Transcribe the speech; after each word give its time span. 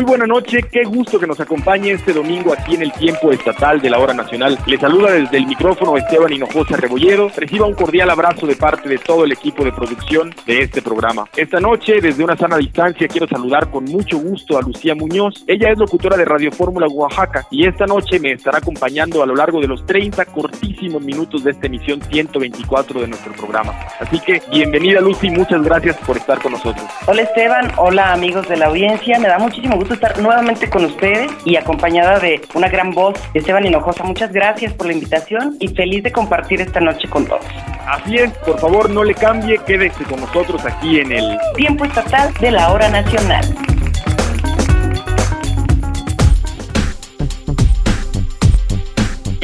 Muy 0.00 0.08
buena 0.08 0.26
noche, 0.26 0.62
qué 0.62 0.82
gusto 0.84 1.20
que 1.20 1.26
nos 1.26 1.38
acompañe 1.40 1.90
este 1.90 2.14
domingo 2.14 2.54
aquí 2.54 2.74
en 2.74 2.80
el 2.80 2.92
tiempo 2.92 3.32
estatal 3.32 3.82
de 3.82 3.90
la 3.90 3.98
hora 3.98 4.14
nacional. 4.14 4.58
Le 4.64 4.78
saluda 4.78 5.12
desde 5.12 5.36
el 5.36 5.46
micrófono 5.46 5.94
Esteban 5.94 6.32
Hinojosa 6.32 6.78
Rebolledo. 6.78 7.30
Reciba 7.36 7.66
un 7.66 7.74
cordial 7.74 8.08
abrazo 8.08 8.46
de 8.46 8.56
parte 8.56 8.88
de 8.88 8.96
todo 8.96 9.24
el 9.24 9.32
equipo 9.32 9.62
de 9.62 9.72
producción 9.72 10.34
de 10.46 10.62
este 10.62 10.80
programa. 10.80 11.26
Esta 11.36 11.60
noche, 11.60 12.00
desde 12.00 12.24
una 12.24 12.34
sana 12.34 12.56
distancia, 12.56 13.08
quiero 13.08 13.28
saludar 13.28 13.70
con 13.70 13.84
mucho 13.84 14.16
gusto 14.16 14.56
a 14.56 14.62
Lucía 14.62 14.94
Muñoz. 14.94 15.44
Ella 15.46 15.70
es 15.70 15.78
locutora 15.78 16.16
de 16.16 16.24
Radio 16.24 16.50
Fórmula 16.50 16.86
Oaxaca 16.86 17.46
y 17.50 17.66
esta 17.66 17.84
noche 17.84 18.18
me 18.20 18.32
estará 18.32 18.56
acompañando 18.56 19.22
a 19.22 19.26
lo 19.26 19.34
largo 19.34 19.60
de 19.60 19.68
los 19.68 19.84
30 19.84 20.24
cortísimos 20.24 21.02
minutos 21.02 21.44
de 21.44 21.50
esta 21.50 21.66
emisión 21.66 22.00
124 22.00 23.02
de 23.02 23.06
nuestro 23.06 23.34
programa. 23.34 23.74
Así 24.00 24.18
que 24.20 24.40
bienvenida 24.50 25.02
Lucy, 25.02 25.28
muchas 25.28 25.62
gracias 25.62 25.98
por 25.98 26.16
estar 26.16 26.40
con 26.40 26.52
nosotros. 26.52 26.86
Hola 27.06 27.20
Esteban, 27.20 27.70
hola 27.76 28.14
amigos 28.14 28.48
de 28.48 28.56
la 28.56 28.68
audiencia, 28.68 29.18
me 29.18 29.28
da 29.28 29.38
muchísimo 29.38 29.76
gusto 29.76 29.89
estar 29.94 30.18
nuevamente 30.18 30.68
con 30.68 30.84
ustedes 30.84 31.30
y 31.44 31.56
acompañada 31.56 32.18
de 32.18 32.40
una 32.54 32.68
gran 32.68 32.92
voz, 32.92 33.14
Esteban 33.34 33.66
Hinojosa. 33.66 34.04
Muchas 34.04 34.32
gracias 34.32 34.72
por 34.74 34.86
la 34.86 34.92
invitación 34.92 35.56
y 35.60 35.68
feliz 35.68 36.02
de 36.02 36.12
compartir 36.12 36.60
esta 36.60 36.80
noche 36.80 37.08
con 37.08 37.26
todos. 37.26 37.44
Así 37.86 38.16
es, 38.16 38.30
por 38.38 38.58
favor 38.60 38.90
no 38.90 39.02
le 39.02 39.14
cambie, 39.14 39.58
quédese 39.66 40.04
con 40.04 40.20
nosotros 40.20 40.64
aquí 40.64 41.00
en 41.00 41.12
el 41.12 41.38
Tiempo 41.56 41.84
Estatal 41.84 42.32
de 42.34 42.50
la 42.52 42.72
Hora 42.72 42.88
Nacional. 42.88 43.44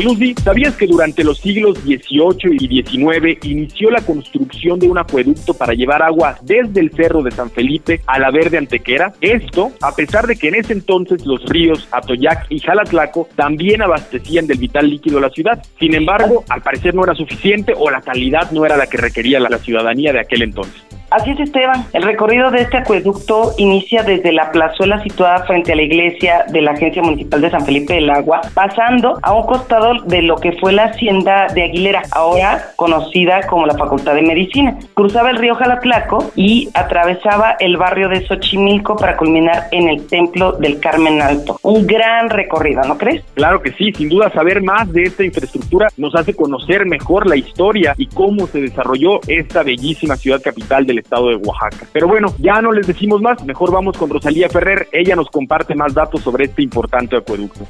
Lucy, 0.03 0.35
¿sabías 0.35 0.77
que 0.77 0.87
durante 0.87 1.25
los 1.25 1.39
siglos 1.39 1.79
XVIII 1.79 2.57
y 2.61 2.83
XIX 2.83 3.39
inició 3.45 3.91
la 3.91 4.03
construcción 4.03 4.79
de 4.79 4.89
un 4.89 4.99
acueducto 4.99 5.55
para 5.55 5.73
llevar 5.73 6.03
agua 6.03 6.39
desde 6.43 6.81
el 6.81 6.91
cerro 6.91 7.23
de 7.23 7.31
San 7.31 7.51
Felipe 7.51 8.03
a 8.07 8.19
la 8.19 8.31
Verde 8.31 8.59
Antequera? 8.59 9.15
Esto, 9.23 9.73
a 9.81 9.95
pesar 9.95 10.27
de 10.27 10.37
que 10.37 10.49
en 10.49 10.57
ese 10.57 10.75
entonces 10.75 11.25
los 11.25 11.43
ríos 11.47 11.89
Atoyac 11.93 12.47
y 12.51 12.59
Jalatlaco 12.59 13.27
también 13.37 13.81
abastecían 13.81 14.47
del 14.47 14.59
vital 14.59 14.91
líquido 14.91 15.17
a 15.17 15.23
la 15.23 15.31
ciudad. 15.31 15.65
Sin 15.79 15.95
embargo, 15.95 16.45
al 16.51 16.61
parecer 16.61 16.95
no 16.95 17.03
era 17.03 17.15
suficiente 17.15 17.73
o 17.75 17.91
la 17.91 18.03
calidad 18.03 18.51
no 18.51 18.67
era 18.67 18.77
la 18.77 18.89
que 18.89 18.99
requería 18.99 19.41
la 19.41 19.59
ciudadanía 19.59 20.13
de 20.13 20.21
aquel 20.21 20.43
entonces. 20.43 20.87
Así 21.11 21.31
es, 21.31 21.41
Esteban. 21.41 21.85
El 21.93 22.03
recorrido 22.03 22.51
de 22.51 22.63
este 22.63 22.79
acueducto 22.79 23.53
inicia 23.59 24.03
desde 24.03 24.33
la 24.33 24.51
plazuela 24.51 25.03
situada 25.03 25.45
frente 25.45 25.73
a 25.73 25.77
la 25.77 25.83
iglesia 25.83 26.45
de 26.49 26.63
la 26.63 26.73
Agencia 26.73 27.03
Municipal 27.03 27.41
de 27.41 27.51
San 27.51 27.65
Felipe 27.65 27.95
del 27.95 28.11
Agua, 28.11 28.41
pasando 28.55 29.19
a 29.23 29.33
un 29.33 29.47
costado 29.47 30.03
de 30.05 30.23
lo 30.23 30.37
que 30.37 30.53
fue 30.53 30.73
la 30.73 30.85
hacienda 30.85 31.47
de 31.55 31.63
Aguilera, 31.63 32.03
ahora 32.11 32.73
conocida 32.77 33.47
como 33.47 33.67
la 33.67 33.77
Facultad 33.77 34.15
de 34.15 34.23
Medicina. 34.23 34.77
Cruzaba 34.95 35.31
el 35.31 35.37
río 35.37 35.55
Jalatlaco 35.55 36.33
y 36.35 36.69
atravesaba 36.75 37.57
el 37.61 37.77
barrio 37.77 38.09
de 38.09 38.27
Xochimilco 38.27 38.97
para 38.97 39.17
culminar 39.17 39.69
en 39.71 39.89
el 39.89 40.07
Templo 40.09 40.53
del 40.53 40.81
Carmen 40.81 41.23
Alto. 41.23 41.59
Un 41.63 41.87
gran 41.87 42.31
recorrido, 42.31 42.83
¿no 42.83 42.99
crees? 42.99 43.23
Claro 43.35 43.63
que 43.63 43.73
sí, 43.73 43.93
sin 43.93 44.09
duda 44.09 44.31
saber 44.31 44.63
más 44.63 44.93
de 44.93 45.05
esta 45.05 45.25
infraestructura 45.25 45.89
nos 45.97 46.15
hace 46.15 46.35
conocer 46.35 46.85
mejor 46.87 47.29
la 47.29 47.37
historia 47.37 47.95
y 47.97 48.07
cómo 48.07 48.47
se 48.49 48.61
desarrolló 48.61 49.21
esta 49.29 49.63
bellísima 49.63 50.17
ciudad 50.17 50.43
capital 50.43 50.87
del 50.87 50.96
estado 50.99 51.29
de 51.29 51.37
Oaxaca. 51.37 51.87
Pero 51.93 52.09
bueno, 52.09 52.35
ya 52.39 52.61
no 52.61 52.73
les 52.73 52.87
decimos 52.87 53.21
más, 53.21 53.45
mejor 53.45 53.73
vamos 53.73 53.97
con 53.97 54.11
Rosalía 54.11 54.49
Ferrer, 54.49 54.89
ella 54.93 55.17
nos 55.17 55.29
comparte 55.29 55.75
más 55.75 55.95
datos 55.95 56.23
sobre 56.23 56.45
este 56.45 56.63
importante 56.63 57.17
acueducto. 57.17 57.67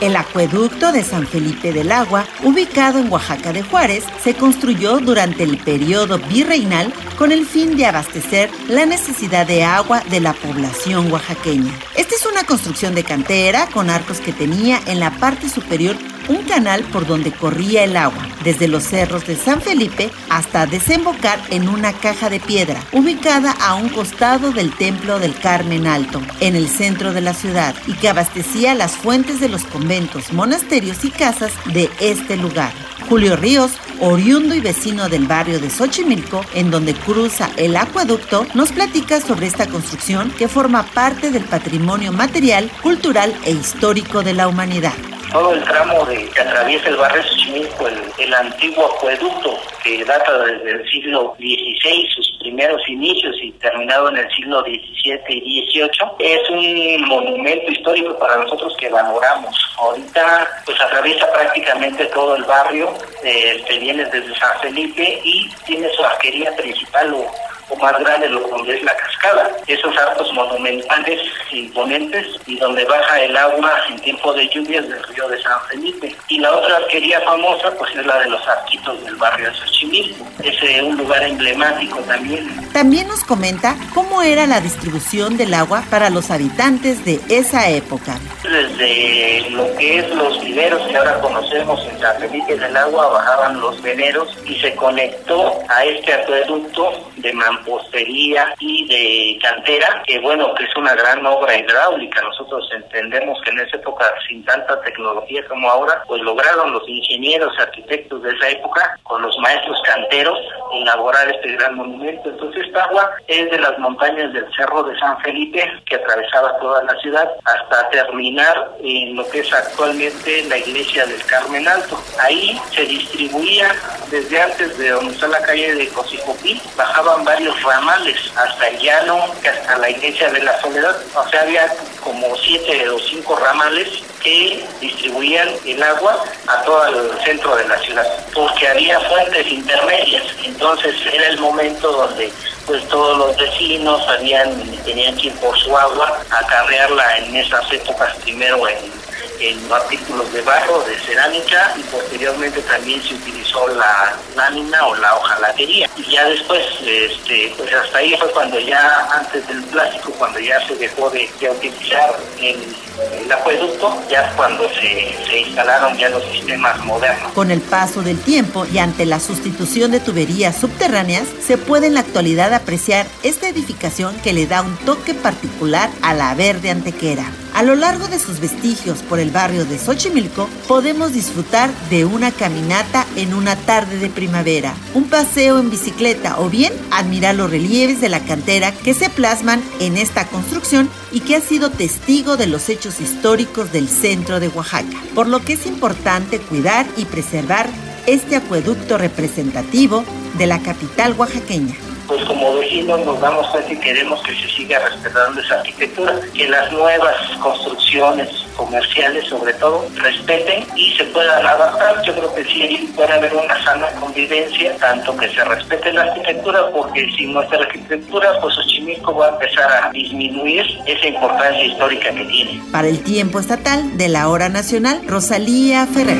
El 0.00 0.16
acueducto 0.16 0.92
de 0.92 1.02
San 1.02 1.26
Felipe 1.26 1.74
del 1.74 1.92
Agua, 1.92 2.24
ubicado 2.42 2.98
en 2.98 3.12
Oaxaca 3.12 3.52
de 3.52 3.62
Juárez, 3.62 4.02
se 4.22 4.32
construyó 4.32 4.98
durante 4.98 5.42
el 5.42 5.58
periodo 5.58 6.18
virreinal 6.18 6.90
con 7.18 7.32
el 7.32 7.44
fin 7.44 7.76
de 7.76 7.84
abastecer 7.84 8.48
la 8.66 8.86
necesidad 8.86 9.46
de 9.46 9.62
agua 9.62 10.02
de 10.08 10.20
la 10.20 10.32
población 10.32 11.12
oaxaqueña. 11.12 11.72
Esta 11.98 12.14
es 12.14 12.24
una 12.24 12.44
construcción 12.44 12.94
de 12.94 13.04
cantera 13.04 13.66
con 13.66 13.90
arcos 13.90 14.20
que 14.20 14.32
tenía 14.32 14.80
en 14.86 15.00
la 15.00 15.10
parte 15.10 15.50
superior 15.50 15.96
un 16.30 16.44
canal 16.44 16.84
por 16.84 17.06
donde 17.06 17.32
corría 17.32 17.82
el 17.82 17.96
agua, 17.96 18.24
desde 18.44 18.68
los 18.68 18.84
cerros 18.84 19.26
de 19.26 19.34
San 19.34 19.60
Felipe 19.60 20.10
hasta 20.28 20.64
desembocar 20.64 21.40
en 21.50 21.68
una 21.68 21.92
caja 21.92 22.30
de 22.30 22.38
piedra, 22.38 22.80
ubicada 22.92 23.50
a 23.60 23.74
un 23.74 23.88
costado 23.88 24.52
del 24.52 24.72
Templo 24.72 25.18
del 25.18 25.34
Carmen 25.34 25.88
Alto, 25.88 26.22
en 26.38 26.54
el 26.54 26.68
centro 26.68 27.12
de 27.12 27.20
la 27.20 27.34
ciudad, 27.34 27.74
y 27.88 27.94
que 27.94 28.08
abastecía 28.08 28.74
las 28.74 28.92
fuentes 28.92 29.40
de 29.40 29.48
los 29.48 29.64
conventos, 29.64 30.32
monasterios 30.32 31.04
y 31.04 31.10
casas 31.10 31.50
de 31.66 31.90
este 31.98 32.36
lugar. 32.36 32.72
Julio 33.08 33.34
Ríos, 33.34 33.72
oriundo 33.98 34.54
y 34.54 34.60
vecino 34.60 35.08
del 35.08 35.26
barrio 35.26 35.58
de 35.58 35.68
Xochimilco, 35.68 36.44
en 36.54 36.70
donde 36.70 36.94
cruza 36.94 37.50
el 37.56 37.76
acueducto, 37.76 38.46
nos 38.54 38.70
platica 38.70 39.20
sobre 39.20 39.48
esta 39.48 39.66
construcción 39.66 40.30
que 40.30 40.46
forma 40.46 40.84
parte 40.84 41.32
del 41.32 41.42
patrimonio 41.42 42.12
material, 42.12 42.70
cultural 42.82 43.34
e 43.44 43.50
histórico 43.50 44.22
de 44.22 44.34
la 44.34 44.46
humanidad 44.46 44.94
todo 45.30 45.54
el 45.54 45.62
tramo 45.64 46.04
de, 46.06 46.28
que 46.28 46.40
atraviesa 46.40 46.88
el 46.88 46.96
barrio 46.96 47.22
Xochimilco, 47.22 47.88
el, 48.18 48.34
antiguo 48.34 48.86
acueducto 48.86 49.58
que 49.82 50.04
data 50.04 50.38
desde 50.44 50.70
el 50.70 50.90
siglo 50.90 51.34
XVI, 51.38 52.08
sus 52.14 52.38
primeros 52.40 52.80
inicios 52.88 53.36
y 53.42 53.52
terminado 53.52 54.08
en 54.08 54.18
el 54.18 54.30
siglo 54.30 54.62
XVII 54.62 55.20
y 55.28 55.66
XVIII, 55.70 55.88
es 56.18 56.50
un 56.50 57.08
monumento 57.08 57.70
histórico 57.72 58.18
para 58.18 58.36
nosotros 58.36 58.74
que 58.78 58.88
valoramos. 58.88 59.56
Ahorita 59.78 60.48
pues 60.64 60.80
atraviesa 60.80 61.30
prácticamente 61.32 62.06
todo 62.06 62.36
el 62.36 62.44
barrio, 62.44 62.92
eh, 63.24 63.62
te 63.66 63.78
vienes 63.78 64.10
desde 64.10 64.38
San 64.38 64.60
Felipe 64.60 65.20
y 65.24 65.50
tiene 65.66 65.88
su 65.90 66.04
arquería 66.04 66.54
principal 66.56 67.14
o 67.14 67.49
o 67.70 67.76
más 67.76 67.98
grande 67.98 68.28
lo 68.28 68.40
donde 68.48 68.76
es 68.76 68.82
la 68.82 68.96
cascada. 68.96 69.50
Esos 69.66 69.96
arcos 69.96 70.32
monumentales 70.32 71.20
imponentes 71.52 72.26
y 72.46 72.56
donde 72.56 72.84
baja 72.84 73.20
el 73.20 73.36
agua 73.36 73.72
en 73.88 73.98
tiempo 74.00 74.32
de 74.32 74.48
lluvias 74.48 74.88
del 74.88 75.02
río 75.04 75.28
de 75.28 75.42
San 75.42 75.60
Felipe. 75.68 76.14
Y 76.28 76.38
la 76.38 76.52
otra 76.52 76.76
arquería 76.76 77.20
famosa 77.20 77.70
pues 77.78 77.94
es 77.96 78.06
la 78.06 78.18
de 78.18 78.30
los 78.30 78.46
arquitos 78.46 79.04
del 79.04 79.16
barrio 79.16 79.50
de 79.50 79.56
Xochimilco. 79.56 80.26
Es 80.42 80.62
eh, 80.62 80.82
un 80.82 80.96
lugar 80.96 81.22
emblemático 81.22 81.98
también. 82.00 82.48
También 82.72 83.08
nos 83.08 83.24
comenta 83.24 83.76
cómo 83.94 84.22
era 84.22 84.46
la 84.46 84.60
distribución 84.60 85.36
del 85.36 85.54
agua 85.54 85.82
para 85.90 86.10
los 86.10 86.30
habitantes 86.30 87.04
de 87.04 87.20
esa 87.28 87.68
época. 87.68 88.18
Desde 88.42 89.50
lo 89.50 89.74
que 89.76 89.98
es 89.98 90.10
los 90.14 90.40
viveros 90.42 90.86
que 90.88 90.96
ahora 90.96 91.20
conocemos 91.20 91.80
en 91.86 92.00
San 92.00 92.18
Felipe 92.18 92.56
del 92.56 92.76
Agua, 92.76 93.08
bajaban 93.08 93.60
los 93.60 93.80
veneros 93.82 94.36
y 94.44 94.56
se 94.56 94.74
conectó 94.74 95.58
a 95.68 95.84
este 95.84 96.12
acueducto 96.12 97.10
de 97.16 97.32
mampostería 97.60 98.54
y 98.58 98.86
de 98.86 99.38
cantera, 99.40 100.02
que 100.06 100.18
bueno, 100.20 100.54
que 100.54 100.64
es 100.64 100.76
una 100.76 100.94
gran 100.94 101.24
obra 101.26 101.56
hidráulica. 101.56 102.22
Nosotros 102.22 102.68
entendemos 102.72 103.40
que 103.42 103.50
en 103.50 103.60
esa 103.60 103.76
época, 103.76 104.04
sin 104.28 104.44
tanta 104.44 104.80
tecnología 104.82 105.46
como 105.48 105.70
ahora, 105.70 106.02
pues 106.06 106.22
lograron 106.22 106.72
los 106.72 106.88
ingenieros, 106.88 107.52
arquitectos 107.58 108.22
de 108.22 108.30
esa 108.30 108.48
época, 108.48 108.98
con 109.02 109.22
los 109.22 109.36
maestros 109.38 109.80
canteros, 109.84 110.38
elaborar 110.72 111.28
este 111.30 111.52
gran 111.52 111.74
monumento. 111.74 112.30
Entonces 112.30 112.66
esta 112.66 112.84
agua 112.84 113.10
es 113.26 113.50
de 113.50 113.58
las 113.58 113.78
montañas 113.78 114.32
del 114.32 114.46
Cerro 114.56 114.82
de 114.84 114.98
San 114.98 115.20
Felipe, 115.22 115.64
que 115.86 115.96
atravesaba 115.96 116.58
toda 116.58 116.82
la 116.84 116.94
ciudad, 117.00 117.28
hasta 117.44 117.90
terminar 117.90 118.72
en 118.82 119.16
lo 119.16 119.28
que 119.30 119.40
es 119.40 119.52
actualmente 119.52 120.44
la 120.48 120.58
iglesia 120.58 121.06
del 121.06 121.24
Carmen 121.26 121.66
Alto. 121.66 121.98
Ahí 122.20 122.60
se 122.74 122.84
distribuía 122.84 123.74
desde 124.10 124.40
antes 124.40 124.78
de 124.78 124.90
donde 124.90 125.12
está 125.12 125.28
la 125.28 125.42
calle 125.42 125.74
de 125.74 125.88
Cosicopí, 125.88 126.60
bajaban 126.76 127.24
varios 127.24 127.39
ramales 127.62 128.16
hasta 128.36 128.68
el 128.68 128.78
llano, 128.78 129.24
hasta 129.44 129.78
la 129.78 129.90
iglesia 129.90 130.30
de 130.30 130.42
la 130.42 130.60
Soledad. 130.60 130.96
O 131.14 131.28
sea, 131.28 131.42
había 131.42 131.72
como 132.02 132.36
siete 132.36 132.88
o 132.88 132.98
cinco 132.98 133.36
ramales 133.36 133.88
que 134.22 134.64
distribuían 134.80 135.48
el 135.64 135.82
agua 135.82 136.24
a 136.46 136.62
todo 136.62 136.86
el 136.86 137.24
centro 137.24 137.56
de 137.56 137.66
la 137.68 137.78
ciudad, 137.78 138.06
porque 138.34 138.68
había 138.68 139.00
fuentes 139.00 139.46
intermedias. 139.46 140.24
Entonces 140.44 140.94
era 141.12 141.28
el 141.28 141.38
momento 141.38 141.90
donde 141.90 142.32
pues 142.66 142.86
todos 142.88 143.18
los 143.18 143.36
vecinos 143.36 144.06
habían, 144.08 144.54
tenían 144.84 145.16
que 145.16 145.28
ir 145.28 145.34
por 145.36 145.58
su 145.58 145.76
agua, 145.76 146.20
acarrearla 146.30 147.18
en 147.18 147.36
esas 147.36 147.72
épocas 147.72 148.14
primero 148.22 148.68
en 148.68 148.99
en 149.40 149.72
artículos 149.72 150.30
de 150.32 150.42
barro, 150.42 150.82
de 150.84 150.98
cerámica 151.00 151.74
y 151.76 151.82
posteriormente 151.84 152.60
también 152.62 153.02
se 153.02 153.14
utilizó 153.14 153.66
la 153.68 154.14
lámina 154.36 154.86
o 154.86 154.94
la 154.96 155.14
hojalatería. 155.16 155.88
Y 155.96 156.10
ya 156.10 156.24
después, 156.26 156.62
este, 156.84 157.52
pues 157.56 157.72
hasta 157.72 157.98
ahí 157.98 158.14
fue 158.18 158.30
cuando 158.32 158.60
ya 158.60 159.08
antes 159.12 159.46
del 159.48 159.62
plástico, 159.64 160.12
cuando 160.18 160.38
ya 160.38 160.64
se 160.66 160.76
dejó 160.76 161.08
de, 161.10 161.28
utilizar 161.50 162.14
el, 162.38 162.76
el, 163.22 163.32
acueducto, 163.32 164.02
ya 164.10 164.30
cuando 164.36 164.68
se, 164.68 165.16
se 165.26 165.40
instalaron 165.40 165.96
ya 165.96 166.10
los 166.10 166.22
sistemas 166.24 166.78
modernos. 166.84 167.32
Con 167.32 167.50
el 167.50 167.60
paso 167.60 168.02
del 168.02 168.20
tiempo 168.20 168.66
y 168.66 168.78
ante 168.78 169.06
la 169.06 169.20
sustitución 169.20 169.90
de 169.90 170.00
tuberías 170.00 170.56
subterráneas, 170.56 171.26
se 171.40 171.56
puede 171.56 171.86
en 171.86 171.94
la 171.94 172.00
actualidad 172.00 172.52
apreciar 172.52 173.06
esta 173.22 173.48
edificación 173.48 174.20
que 174.20 174.32
le 174.32 174.46
da 174.46 174.62
un 174.62 174.76
toque 174.78 175.14
particular 175.14 175.88
a 176.02 176.12
la 176.12 176.34
verde 176.34 176.70
antequera. 176.70 177.24
A 177.52 177.62
lo 177.62 177.74
largo 177.74 178.06
de 178.06 178.18
sus 178.18 178.40
vestigios 178.40 179.02
por 179.02 179.18
el 179.18 179.30
barrio 179.30 179.64
de 179.64 179.78
Xochimilco, 179.78 180.48
podemos 180.68 181.12
disfrutar 181.12 181.70
de 181.90 182.04
una 182.04 182.30
caminata 182.30 183.06
en 183.16 183.34
una 183.34 183.56
tarde 183.56 183.98
de 183.98 184.08
primavera, 184.08 184.72
un 184.94 185.04
paseo 185.04 185.58
en 185.58 185.68
bicicleta 185.68 186.38
o 186.38 186.48
bien 186.48 186.72
admirar 186.90 187.34
los 187.34 187.50
relieves 187.50 188.00
de 188.00 188.08
la 188.08 188.20
cantera 188.20 188.72
que 188.72 188.94
se 188.94 189.10
plasman 189.10 189.62
en 189.80 189.96
esta 189.96 190.26
construcción 190.26 190.88
y 191.10 191.20
que 191.20 191.36
ha 191.36 191.40
sido 191.40 191.70
testigo 191.70 192.36
de 192.36 192.46
los 192.46 192.68
hechos 192.68 193.00
históricos 193.00 193.72
del 193.72 193.88
centro 193.88 194.38
de 194.38 194.48
Oaxaca, 194.48 194.96
por 195.14 195.26
lo 195.26 195.40
que 195.40 195.54
es 195.54 195.66
importante 195.66 196.38
cuidar 196.38 196.86
y 196.96 197.04
preservar 197.04 197.68
este 198.06 198.36
acueducto 198.36 198.96
representativo 198.96 200.04
de 200.38 200.46
la 200.46 200.60
capital 200.60 201.14
oaxaqueña 201.18 201.74
pues 202.10 202.24
como 202.24 202.56
vecinos 202.56 203.06
nos 203.06 203.20
damos 203.20 203.46
cuenta 203.50 203.72
y 203.72 203.76
queremos 203.76 204.20
que 204.24 204.34
se 204.34 204.48
siga 204.48 204.80
respetando 204.80 205.40
esa 205.40 205.60
arquitectura, 205.60 206.12
que 206.34 206.48
las 206.48 206.72
nuevas 206.72 207.14
construcciones 207.40 208.28
comerciales 208.56 209.28
sobre 209.28 209.52
todo 209.54 209.86
respeten 209.94 210.66
y 210.74 210.92
se 210.96 211.04
puedan 211.04 211.46
adaptar. 211.46 212.02
Yo 212.02 212.12
creo 212.16 212.34
que 212.34 212.44
sí 212.46 212.92
puede 212.96 213.12
haber 213.12 213.32
una 213.32 213.62
sana 213.62 213.86
convivencia, 214.00 214.76
tanto 214.78 215.16
que 215.16 215.28
se 215.28 215.44
respete 215.44 215.92
la 215.92 216.02
arquitectura, 216.02 216.72
porque 216.72 217.08
si 217.16 217.26
no 217.26 217.42
está 217.42 217.58
la 217.58 217.66
arquitectura, 217.66 218.40
pues 218.40 218.56
Xochimilco 218.56 219.14
va 219.14 219.26
a 219.26 219.30
empezar 219.30 219.70
a 219.70 219.90
disminuir 219.92 220.66
esa 220.86 221.06
importancia 221.06 221.64
histórica 221.64 222.10
que 222.10 222.24
tiene. 222.24 222.60
Para 222.72 222.88
el 222.88 223.04
tiempo 223.04 223.38
estatal 223.38 223.96
de 223.96 224.08
la 224.08 224.28
hora 224.28 224.48
nacional, 224.48 225.00
Rosalía 225.06 225.86
Ferrer. 225.86 226.18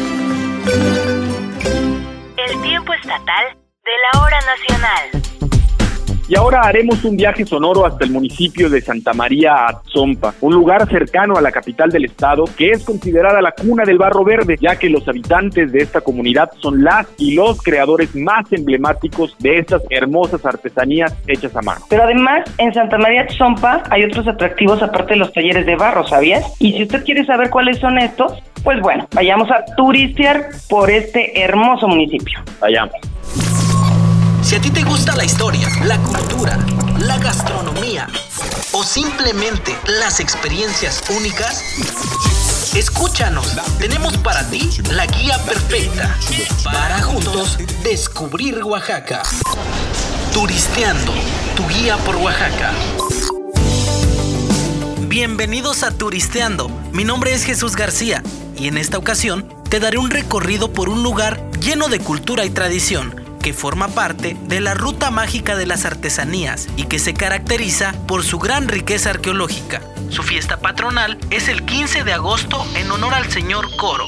El 2.37 2.63
tiempo 2.63 2.95
estatal 2.95 3.57
de 3.83 3.93
la 4.13 4.23
hora 4.23 4.39
nacional. 4.43 5.50
Y 6.31 6.37
ahora 6.37 6.61
haremos 6.61 7.05
un 7.05 7.17
viaje 7.17 7.45
sonoro 7.45 7.85
hasta 7.85 8.05
el 8.05 8.13
municipio 8.13 8.71
de 8.71 8.81
Santa 8.81 9.13
María 9.13 9.67
Atzompa, 9.67 10.33
un 10.41 10.55
lugar 10.55 10.89
cercano 10.89 11.35
a 11.37 11.41
la 11.41 11.51
capital 11.51 11.91
del 11.91 12.05
estado 12.05 12.45
que 12.57 12.71
es 12.71 12.85
considerada 12.85 13.43
la 13.43 13.51
cuna 13.51 13.83
del 13.83 13.99
barro 13.99 14.23
verde, 14.23 14.57
ya 14.61 14.79
que 14.79 14.89
los 14.89 15.09
habitantes 15.09 15.73
de 15.73 15.81
esta 15.81 16.03
comunidad 16.03 16.53
son 16.61 16.85
las 16.85 17.09
y 17.19 17.35
los 17.35 17.61
creadores 17.61 18.15
más 18.15 18.47
emblemáticos 18.53 19.37
de 19.41 19.59
estas 19.59 19.83
hermosas 19.91 20.47
artesanías 20.47 21.17
hechas 21.27 21.57
a 21.57 21.63
mano. 21.63 21.81
Pero 21.91 22.05
además, 22.05 22.45
en 22.59 22.73
Santa 22.75 22.97
María 22.97 23.23
Atzompa 23.23 23.83
hay 23.91 24.05
otros 24.05 24.29
atractivos 24.29 24.81
aparte 24.85 25.15
de 25.15 25.19
los 25.19 25.33
talleres 25.33 25.67
de 25.67 25.75
barro, 25.75 26.07
¿sabías? 26.07 26.45
Y 26.61 26.75
si 26.75 26.85
usted 26.85 27.05
quiere 27.05 27.25
saber 27.25 27.51
cuáles 27.51 27.81
son 27.81 27.99
estos, 27.99 28.41
pues 28.63 28.81
bueno, 28.83 29.09
vayamos 29.17 29.51
a 29.51 29.65
turistear 29.77 30.51
por 30.69 30.93
este 30.93 31.43
hermoso 31.43 31.89
municipio. 31.89 32.39
Vayamos. 32.61 33.10
Si 34.51 34.57
a 34.57 34.61
ti 34.61 34.73
te 34.73 34.83
gusta 34.83 35.15
la 35.15 35.25
historia, 35.25 35.69
la 35.85 35.97
cultura, 35.99 36.59
la 36.99 37.19
gastronomía 37.19 38.09
o 38.73 38.83
simplemente 38.83 39.79
las 39.87 40.19
experiencias 40.19 41.05
únicas, 41.17 41.63
escúchanos. 42.75 43.47
Tenemos 43.79 44.19
para 44.19 44.45
ti 44.51 44.69
la 44.91 45.07
guía 45.07 45.39
perfecta 45.45 46.19
para 46.65 47.01
juntos 47.01 47.59
descubrir 47.85 48.65
Oaxaca. 48.65 49.23
Turisteando, 50.33 51.15
tu 51.55 51.69
guía 51.69 51.97
por 51.99 52.17
Oaxaca. 52.17 52.73
Bienvenidos 55.03 55.85
a 55.85 55.93
Turisteando. 55.93 56.69
Mi 56.91 57.05
nombre 57.05 57.35
es 57.35 57.45
Jesús 57.45 57.77
García 57.77 58.25
y 58.59 58.67
en 58.67 58.79
esta 58.79 58.99
ocasión 58.99 59.47
te 59.69 59.79
daré 59.79 59.99
un 59.99 60.11
recorrido 60.11 60.73
por 60.73 60.89
un 60.89 61.05
lugar 61.05 61.41
lleno 61.61 61.87
de 61.87 62.01
cultura 62.01 62.45
y 62.45 62.51
tradición 62.51 63.20
que 63.41 63.53
forma 63.53 63.89
parte 63.89 64.37
de 64.43 64.61
la 64.61 64.75
Ruta 64.75 65.11
Mágica 65.11 65.57
de 65.57 65.67
las 65.67 65.85
Artesanías 65.85 66.69
y 66.77 66.85
que 66.85 66.99
se 66.99 67.15
caracteriza 67.15 67.95
por 68.07 68.23
su 68.23 68.39
gran 68.39 68.69
riqueza 68.69 69.11
arqueológica. 69.11 69.83
Su 70.11 70.23
fiesta 70.23 70.59
patronal 70.59 71.19
es 71.31 71.49
el 71.49 71.65
15 71.65 72.05
de 72.05 72.13
agosto 72.13 72.65
en 72.77 72.91
honor 72.91 73.15
al 73.15 73.31
señor 73.31 73.67
Coro. 73.77 74.07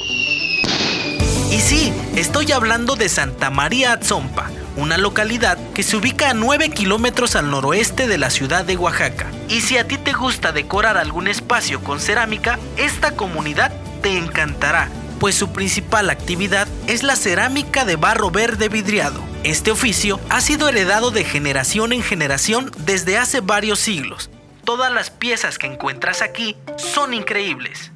Y 1.50 1.60
sí, 1.60 1.92
estoy 2.16 2.52
hablando 2.52 2.96
de 2.96 3.08
Santa 3.08 3.50
María 3.50 3.92
Atzompa, 3.92 4.50
una 4.76 4.96
localidad 4.96 5.58
que 5.74 5.82
se 5.82 5.96
ubica 5.96 6.30
a 6.30 6.34
9 6.34 6.70
kilómetros 6.70 7.36
al 7.36 7.50
noroeste 7.50 8.06
de 8.06 8.18
la 8.18 8.30
ciudad 8.30 8.64
de 8.64 8.76
Oaxaca. 8.76 9.30
Y 9.48 9.60
si 9.60 9.76
a 9.76 9.86
ti 9.86 9.98
te 9.98 10.12
gusta 10.12 10.52
decorar 10.52 10.96
algún 10.96 11.28
espacio 11.28 11.82
con 11.82 12.00
cerámica, 12.00 12.58
esta 12.76 13.12
comunidad 13.16 13.72
te 14.02 14.16
encantará 14.16 14.88
pues 15.22 15.36
su 15.36 15.52
principal 15.52 16.10
actividad 16.10 16.66
es 16.88 17.04
la 17.04 17.14
cerámica 17.14 17.84
de 17.84 17.94
barro 17.94 18.32
verde 18.32 18.68
vidriado. 18.68 19.22
Este 19.44 19.70
oficio 19.70 20.18
ha 20.28 20.40
sido 20.40 20.68
heredado 20.68 21.12
de 21.12 21.22
generación 21.22 21.92
en 21.92 22.02
generación 22.02 22.72
desde 22.78 23.18
hace 23.18 23.40
varios 23.40 23.78
siglos. 23.78 24.30
Todas 24.64 24.92
las 24.92 25.10
piezas 25.10 25.58
que 25.58 25.68
encuentras 25.68 26.22
aquí 26.22 26.56
son 26.76 27.14
increíbles. 27.14 27.92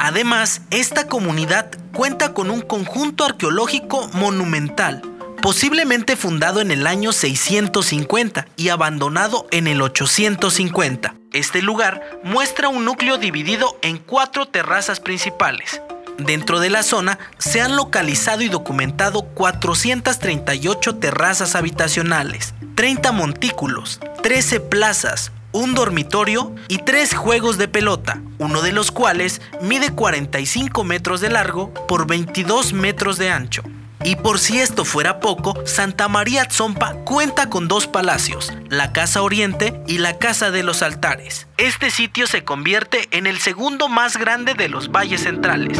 Además, 0.00 0.62
esta 0.72 1.06
comunidad 1.06 1.70
cuenta 1.92 2.34
con 2.34 2.50
un 2.50 2.60
conjunto 2.60 3.24
arqueológico 3.24 4.08
monumental, 4.14 5.02
posiblemente 5.42 6.16
fundado 6.16 6.60
en 6.60 6.70
el 6.70 6.86
año 6.86 7.12
650 7.12 8.48
y 8.56 8.68
abandonado 8.68 9.46
en 9.50 9.66
el 9.66 9.82
850. 9.82 11.14
Este 11.32 11.62
lugar 11.62 12.20
muestra 12.24 12.68
un 12.68 12.84
núcleo 12.84 13.18
dividido 13.18 13.78
en 13.82 13.98
cuatro 13.98 14.46
terrazas 14.46 15.00
principales. 15.00 15.80
Dentro 16.18 16.58
de 16.58 16.70
la 16.70 16.82
zona 16.82 17.18
se 17.38 17.60
han 17.60 17.76
localizado 17.76 18.42
y 18.42 18.48
documentado 18.48 19.22
438 19.22 20.96
terrazas 20.96 21.54
habitacionales, 21.54 22.54
30 22.74 23.12
montículos, 23.12 24.00
13 24.22 24.58
plazas, 24.60 25.30
un 25.52 25.74
dormitorio 25.74 26.54
y 26.66 26.78
tres 26.78 27.14
juegos 27.14 27.56
de 27.56 27.68
pelota, 27.68 28.20
uno 28.38 28.62
de 28.62 28.72
los 28.72 28.90
cuales 28.90 29.40
mide 29.60 29.92
45 29.92 30.82
metros 30.82 31.20
de 31.20 31.30
largo 31.30 31.72
por 31.86 32.06
22 32.06 32.72
metros 32.72 33.16
de 33.18 33.30
ancho. 33.30 33.62
Y 34.08 34.16
por 34.16 34.38
si 34.38 34.58
esto 34.58 34.86
fuera 34.86 35.20
poco, 35.20 35.54
Santa 35.66 36.08
María 36.08 36.46
Tzompa 36.46 36.94
cuenta 37.04 37.50
con 37.50 37.68
dos 37.68 37.86
palacios, 37.86 38.54
la 38.70 38.94
Casa 38.94 39.20
Oriente 39.20 39.82
y 39.86 39.98
la 39.98 40.16
Casa 40.16 40.50
de 40.50 40.62
los 40.62 40.80
Altares. 40.80 41.46
Este 41.58 41.90
sitio 41.90 42.26
se 42.26 42.42
convierte 42.42 43.06
en 43.10 43.26
el 43.26 43.38
segundo 43.38 43.90
más 43.90 44.16
grande 44.16 44.54
de 44.54 44.70
los 44.70 44.90
valles 44.90 45.24
centrales. 45.24 45.78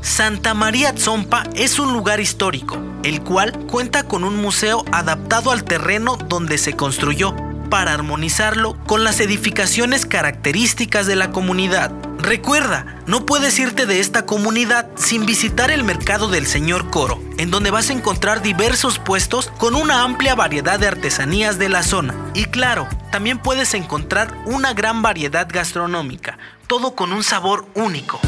Santa 0.00 0.54
María 0.54 0.94
Tzompa 0.94 1.42
es 1.54 1.78
un 1.78 1.92
lugar 1.92 2.18
histórico, 2.18 2.78
el 3.02 3.20
cual 3.20 3.52
cuenta 3.66 4.04
con 4.04 4.24
un 4.24 4.36
museo 4.36 4.82
adaptado 4.90 5.50
al 5.50 5.64
terreno 5.64 6.16
donde 6.16 6.56
se 6.56 6.72
construyó 6.72 7.34
para 7.70 7.94
armonizarlo 7.94 8.76
con 8.84 9.04
las 9.04 9.20
edificaciones 9.20 10.04
características 10.04 11.06
de 11.06 11.16
la 11.16 11.30
comunidad. 11.30 11.92
Recuerda, 12.18 12.98
no 13.06 13.24
puedes 13.24 13.58
irte 13.58 13.86
de 13.86 14.00
esta 14.00 14.26
comunidad 14.26 14.88
sin 14.96 15.24
visitar 15.24 15.70
el 15.70 15.84
mercado 15.84 16.28
del 16.28 16.46
señor 16.46 16.90
Coro, 16.90 17.18
en 17.38 17.50
donde 17.50 17.70
vas 17.70 17.88
a 17.88 17.94
encontrar 17.94 18.42
diversos 18.42 18.98
puestos 18.98 19.50
con 19.56 19.74
una 19.74 20.02
amplia 20.02 20.34
variedad 20.34 20.78
de 20.78 20.88
artesanías 20.88 21.58
de 21.58 21.70
la 21.70 21.82
zona. 21.82 22.14
Y 22.34 22.44
claro, 22.44 22.88
también 23.10 23.38
puedes 23.38 23.72
encontrar 23.72 24.36
una 24.44 24.74
gran 24.74 25.00
variedad 25.00 25.48
gastronómica, 25.50 26.36
todo 26.66 26.94
con 26.94 27.12
un 27.12 27.24
sabor 27.24 27.66
único. 27.74 28.20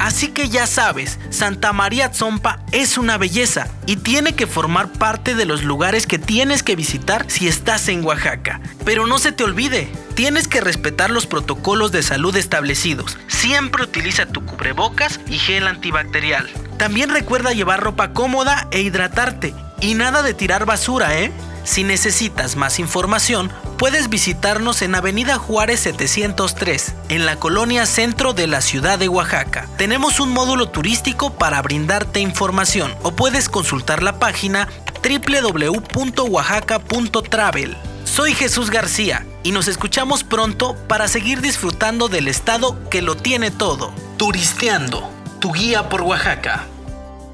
Así 0.00 0.28
que 0.28 0.48
ya 0.48 0.66
sabes, 0.66 1.18
Santa 1.28 1.74
María 1.74 2.10
Tzompa 2.10 2.60
es 2.72 2.96
una 2.96 3.18
belleza 3.18 3.68
y 3.84 3.96
tiene 3.96 4.34
que 4.34 4.46
formar 4.46 4.90
parte 4.90 5.34
de 5.34 5.44
los 5.44 5.62
lugares 5.62 6.06
que 6.06 6.18
tienes 6.18 6.62
que 6.62 6.74
visitar 6.74 7.26
si 7.28 7.48
estás 7.48 7.86
en 7.88 8.02
Oaxaca. 8.02 8.62
Pero 8.86 9.06
no 9.06 9.18
se 9.18 9.30
te 9.30 9.44
olvide, 9.44 9.92
tienes 10.14 10.48
que 10.48 10.62
respetar 10.62 11.10
los 11.10 11.26
protocolos 11.26 11.92
de 11.92 12.02
salud 12.02 12.34
establecidos. 12.34 13.18
Siempre 13.28 13.84
utiliza 13.84 14.24
tu 14.24 14.44
cubrebocas 14.46 15.20
y 15.28 15.38
gel 15.38 15.66
antibacterial. 15.66 16.48
También 16.78 17.10
recuerda 17.10 17.52
llevar 17.52 17.80
ropa 17.80 18.14
cómoda 18.14 18.68
e 18.70 18.80
hidratarte. 18.80 19.54
Y 19.82 19.94
nada 19.94 20.22
de 20.22 20.32
tirar 20.32 20.64
basura, 20.64 21.18
¿eh? 21.18 21.30
Si 21.64 21.84
necesitas 21.84 22.56
más 22.56 22.78
información, 22.78 23.52
puedes 23.80 24.08
visitarnos 24.10 24.82
en 24.82 24.94
Avenida 24.94 25.38
Juárez 25.38 25.80
703, 25.80 26.94
en 27.08 27.24
la 27.24 27.36
colonia 27.36 27.86
centro 27.86 28.34
de 28.34 28.46
la 28.46 28.60
ciudad 28.60 28.98
de 28.98 29.08
Oaxaca. 29.08 29.66
Tenemos 29.78 30.20
un 30.20 30.34
módulo 30.34 30.68
turístico 30.68 31.32
para 31.32 31.62
brindarte 31.62 32.20
información 32.20 32.94
o 33.02 33.12
puedes 33.12 33.48
consultar 33.48 34.02
la 34.02 34.18
página 34.18 34.68
www.oaxaca.travel. 35.02 37.74
Soy 38.04 38.34
Jesús 38.34 38.68
García 38.68 39.24
y 39.42 39.52
nos 39.52 39.66
escuchamos 39.66 40.24
pronto 40.24 40.76
para 40.86 41.08
seguir 41.08 41.40
disfrutando 41.40 42.08
del 42.08 42.28
estado 42.28 42.76
que 42.90 43.00
lo 43.00 43.16
tiene 43.16 43.50
todo. 43.50 43.94
Turisteando, 44.18 45.10
tu 45.38 45.52
guía 45.52 45.88
por 45.88 46.02
Oaxaca. 46.02 46.66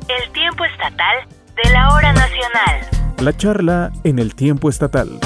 El 0.07 0.33
tiempo 0.33 0.65
estatal 0.65 1.27
de 1.61 1.71
la 1.71 1.93
hora 1.93 2.13
nacional. 2.13 2.89
La 3.19 3.37
charla 3.37 3.91
en 4.05 4.21
el 4.21 4.37
tiempo 4.37 4.71
estatal. 4.71 5.19